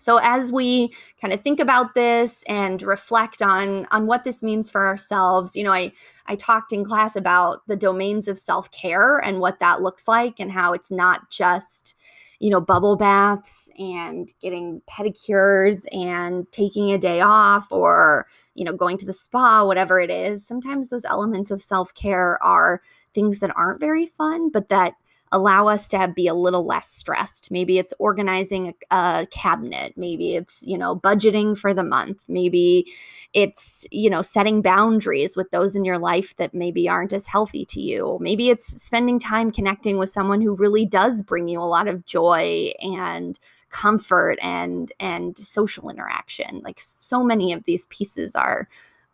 So 0.00 0.18
as 0.22 0.50
we 0.50 0.94
kind 1.20 1.34
of 1.34 1.42
think 1.42 1.60
about 1.60 1.94
this 1.94 2.42
and 2.48 2.82
reflect 2.82 3.42
on 3.42 3.86
on 3.90 4.06
what 4.06 4.24
this 4.24 4.42
means 4.42 4.70
for 4.70 4.86
ourselves, 4.86 5.54
you 5.54 5.62
know, 5.62 5.72
I 5.72 5.92
I 6.26 6.36
talked 6.36 6.72
in 6.72 6.84
class 6.84 7.16
about 7.16 7.66
the 7.66 7.76
domains 7.76 8.26
of 8.26 8.38
self-care 8.38 9.18
and 9.18 9.40
what 9.40 9.60
that 9.60 9.82
looks 9.82 10.08
like 10.08 10.40
and 10.40 10.50
how 10.50 10.72
it's 10.72 10.90
not 10.90 11.30
just 11.30 11.96
you 12.38 12.48
know 12.48 12.60
bubble 12.62 12.96
baths 12.96 13.68
and 13.78 14.32
getting 14.40 14.80
pedicures 14.90 15.84
and 15.92 16.50
taking 16.50 16.92
a 16.92 16.98
day 16.98 17.20
off 17.20 17.70
or 17.70 18.26
you 18.54 18.64
know 18.64 18.72
going 18.72 18.96
to 18.98 19.06
the 19.06 19.12
spa 19.12 19.64
whatever 19.66 20.00
it 20.00 20.10
is. 20.10 20.46
Sometimes 20.46 20.88
those 20.88 21.04
elements 21.04 21.50
of 21.50 21.60
self-care 21.60 22.42
are 22.42 22.80
things 23.14 23.40
that 23.40 23.54
aren't 23.54 23.80
very 23.80 24.06
fun 24.06 24.50
but 24.50 24.70
that 24.70 24.94
allow 25.32 25.68
us 25.68 25.88
to 25.88 25.98
have, 25.98 26.14
be 26.14 26.26
a 26.26 26.34
little 26.34 26.64
less 26.64 26.88
stressed. 26.88 27.50
Maybe 27.50 27.78
it's 27.78 27.94
organizing 27.98 28.74
a, 28.90 28.94
a, 28.94 29.26
cabinet. 29.30 29.94
Maybe 29.96 30.34
it's, 30.34 30.62
you 30.66 30.76
know, 30.76 30.96
budgeting 30.96 31.56
for 31.56 31.72
the 31.72 31.84
month. 31.84 32.24
Maybe 32.28 32.86
it's, 33.32 33.86
you 33.90 34.10
know, 34.10 34.22
setting 34.22 34.60
boundaries 34.60 35.36
with 35.36 35.50
those 35.50 35.76
in 35.76 35.84
your 35.84 35.98
life 35.98 36.34
that 36.36 36.54
maybe 36.54 36.88
aren't 36.88 37.12
as 37.12 37.26
healthy 37.26 37.64
to 37.66 37.80
you. 37.80 38.18
Maybe 38.20 38.50
it's 38.50 38.66
spending 38.82 39.20
time 39.20 39.52
connecting 39.52 39.98
with 39.98 40.10
someone 40.10 40.40
who 40.40 40.56
really 40.56 40.84
does 40.84 41.22
bring 41.22 41.48
you 41.48 41.60
a 41.60 41.62
lot 41.62 41.86
of 41.86 42.04
joy 42.06 42.72
and 42.82 43.38
comfort 43.70 44.36
and 44.42 44.92
and 44.98 45.38
social 45.38 45.88
interaction. 45.88 46.60
Like 46.64 46.80
so 46.80 47.22
many 47.22 47.52
of 47.52 47.64
these 47.64 47.86
pieces 47.86 48.34
are 48.34 48.68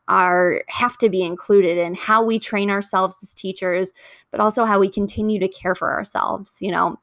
are 0.08 0.62
have 0.68 0.96
to 0.98 1.08
be 1.08 1.22
included 1.22 1.78
in 1.78 1.94
how 1.94 2.24
we 2.24 2.38
train 2.38 2.70
ourselves 2.70 3.16
as 3.22 3.34
teachers 3.34 3.92
but 4.30 4.40
also 4.40 4.64
how 4.64 4.78
we 4.78 4.88
continue 4.88 5.38
to 5.40 5.48
care 5.48 5.74
for 5.74 5.92
ourselves 5.92 6.56
you 6.60 6.70
know 6.70 6.96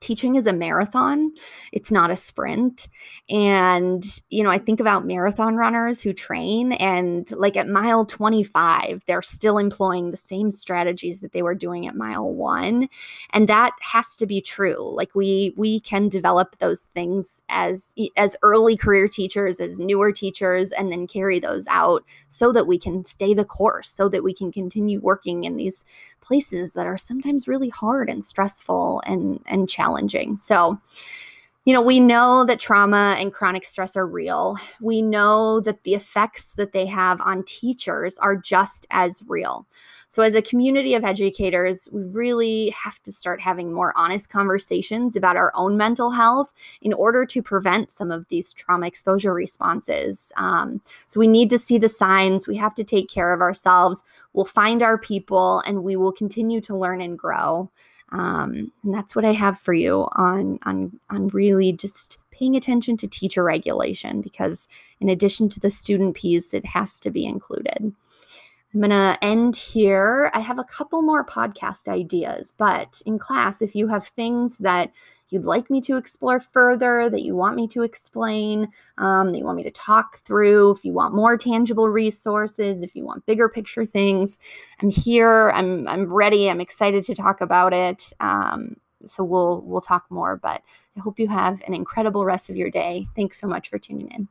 teaching 0.00 0.36
is 0.36 0.46
a 0.46 0.52
marathon. 0.52 1.32
It's 1.72 1.90
not 1.90 2.10
a 2.10 2.16
sprint. 2.16 2.88
And 3.30 4.04
you 4.30 4.42
know 4.44 4.50
i 4.50 4.58
think 4.58 4.80
about 4.80 5.04
marathon 5.04 5.56
runners 5.56 6.00
who 6.00 6.12
train 6.12 6.72
and 6.72 7.30
like 7.32 7.56
at 7.56 7.68
mile 7.68 8.04
25 8.04 9.04
they're 9.06 9.22
still 9.22 9.58
employing 9.58 10.10
the 10.10 10.16
same 10.16 10.50
strategies 10.50 11.20
that 11.20 11.32
they 11.32 11.42
were 11.42 11.54
doing 11.54 11.86
at 11.86 11.94
mile 11.94 12.32
1 12.32 12.88
and 13.30 13.48
that 13.48 13.72
has 13.80 14.16
to 14.16 14.26
be 14.26 14.40
true. 14.40 14.76
Like 14.94 15.14
we 15.14 15.54
we 15.56 15.80
can 15.80 16.08
develop 16.08 16.58
those 16.58 16.86
things 16.86 17.42
as 17.48 17.94
as 18.16 18.36
early 18.42 18.76
career 18.76 19.08
teachers 19.08 19.60
as 19.60 19.78
newer 19.78 20.12
teachers 20.12 20.70
and 20.72 20.90
then 20.90 21.06
carry 21.06 21.38
those 21.38 21.66
out 21.68 22.04
so 22.28 22.52
that 22.52 22.66
we 22.66 22.78
can 22.78 23.04
stay 23.04 23.34
the 23.34 23.44
course 23.44 23.90
so 23.90 24.08
that 24.08 24.24
we 24.24 24.32
can 24.32 24.52
continue 24.52 25.00
working 25.00 25.44
in 25.44 25.56
these 25.56 25.84
places 26.20 26.72
that 26.72 26.86
are 26.86 26.96
sometimes 26.98 27.48
really 27.48 27.68
hard 27.68 28.08
and 28.10 28.24
stressful 28.24 29.02
and 29.06 29.40
and 29.46 29.68
challenging. 29.88 30.36
So, 30.36 30.78
you 31.64 31.74
know, 31.74 31.82
we 31.82 32.00
know 32.00 32.46
that 32.46 32.60
trauma 32.60 33.14
and 33.18 33.32
chronic 33.32 33.66
stress 33.66 33.94
are 33.94 34.06
real. 34.06 34.56
We 34.80 35.02
know 35.02 35.60
that 35.60 35.82
the 35.82 35.94
effects 35.94 36.54
that 36.54 36.72
they 36.72 36.86
have 36.86 37.20
on 37.20 37.42
teachers 37.44 38.16
are 38.18 38.36
just 38.36 38.86
as 38.90 39.22
real. 39.28 39.66
So, 40.10 40.22
as 40.22 40.34
a 40.34 40.40
community 40.40 40.94
of 40.94 41.04
educators, 41.04 41.86
we 41.92 42.02
really 42.04 42.70
have 42.70 43.02
to 43.02 43.12
start 43.12 43.42
having 43.42 43.74
more 43.74 43.92
honest 43.94 44.30
conversations 44.30 45.14
about 45.14 45.36
our 45.36 45.52
own 45.54 45.76
mental 45.76 46.10
health 46.10 46.50
in 46.80 46.94
order 46.94 47.26
to 47.26 47.42
prevent 47.42 47.92
some 47.92 48.10
of 48.10 48.26
these 48.28 48.54
trauma 48.54 48.86
exposure 48.86 49.34
responses. 49.34 50.32
Um, 50.38 50.80
so, 51.08 51.20
we 51.20 51.28
need 51.28 51.50
to 51.50 51.58
see 51.58 51.76
the 51.76 51.90
signs. 51.90 52.48
We 52.48 52.56
have 52.56 52.74
to 52.76 52.84
take 52.84 53.10
care 53.10 53.34
of 53.34 53.42
ourselves. 53.42 54.02
We'll 54.32 54.46
find 54.46 54.82
our 54.82 54.96
people 54.96 55.62
and 55.66 55.84
we 55.84 55.96
will 55.96 56.12
continue 56.12 56.62
to 56.62 56.74
learn 56.74 57.02
and 57.02 57.18
grow. 57.18 57.70
Um, 58.10 58.72
and 58.82 58.94
that's 58.94 59.14
what 59.14 59.24
I 59.24 59.32
have 59.32 59.58
for 59.58 59.74
you 59.74 60.08
on 60.12 60.58
on 60.64 60.98
on 61.10 61.28
really 61.28 61.72
just 61.72 62.18
paying 62.30 62.56
attention 62.56 62.96
to 62.96 63.08
teacher 63.08 63.42
regulation 63.42 64.20
because 64.20 64.68
in 65.00 65.08
addition 65.08 65.48
to 65.50 65.60
the 65.60 65.70
student 65.70 66.16
piece, 66.16 66.54
it 66.54 66.64
has 66.64 67.00
to 67.00 67.10
be 67.10 67.26
included. 67.26 67.92
I'm 68.74 68.80
going 68.80 68.90
to 68.90 69.18
end 69.22 69.56
here. 69.56 70.30
I 70.34 70.40
have 70.40 70.58
a 70.58 70.64
couple 70.64 71.00
more 71.02 71.24
podcast 71.24 71.88
ideas, 71.88 72.52
but 72.56 73.00
in 73.06 73.18
class, 73.18 73.62
if 73.62 73.74
you 73.74 73.88
have 73.88 74.06
things 74.06 74.58
that 74.58 74.92
you'd 75.32 75.44
like 75.44 75.70
me 75.70 75.80
to 75.82 75.96
explore 75.96 76.40
further, 76.40 77.10
that 77.10 77.22
you 77.22 77.34
want 77.34 77.56
me 77.56 77.68
to 77.68 77.82
explain, 77.82 78.68
um, 78.98 79.32
that 79.32 79.38
you 79.38 79.44
want 79.44 79.56
me 79.56 79.62
to 79.64 79.70
talk 79.70 80.18
through, 80.20 80.70
if 80.72 80.84
you 80.84 80.92
want 80.92 81.14
more 81.14 81.36
tangible 81.36 81.88
resources, 81.88 82.82
if 82.82 82.94
you 82.94 83.04
want 83.04 83.26
bigger 83.26 83.48
picture 83.48 83.86
things, 83.86 84.38
I'm 84.80 84.90
here. 84.90 85.50
I'm 85.54 85.86
I'm 85.88 86.12
ready. 86.12 86.48
I'm 86.50 86.60
excited 86.60 87.04
to 87.04 87.14
talk 87.14 87.40
about 87.40 87.72
it. 87.72 88.12
Um, 88.20 88.76
so 89.06 89.24
we'll 89.24 89.62
we'll 89.62 89.80
talk 89.80 90.06
more. 90.10 90.36
But 90.36 90.62
I 90.96 91.00
hope 91.00 91.18
you 91.18 91.28
have 91.28 91.60
an 91.66 91.74
incredible 91.74 92.24
rest 92.24 92.50
of 92.50 92.56
your 92.56 92.70
day. 92.70 93.06
Thanks 93.14 93.40
so 93.40 93.46
much 93.46 93.68
for 93.68 93.78
tuning 93.78 94.10
in. 94.10 94.28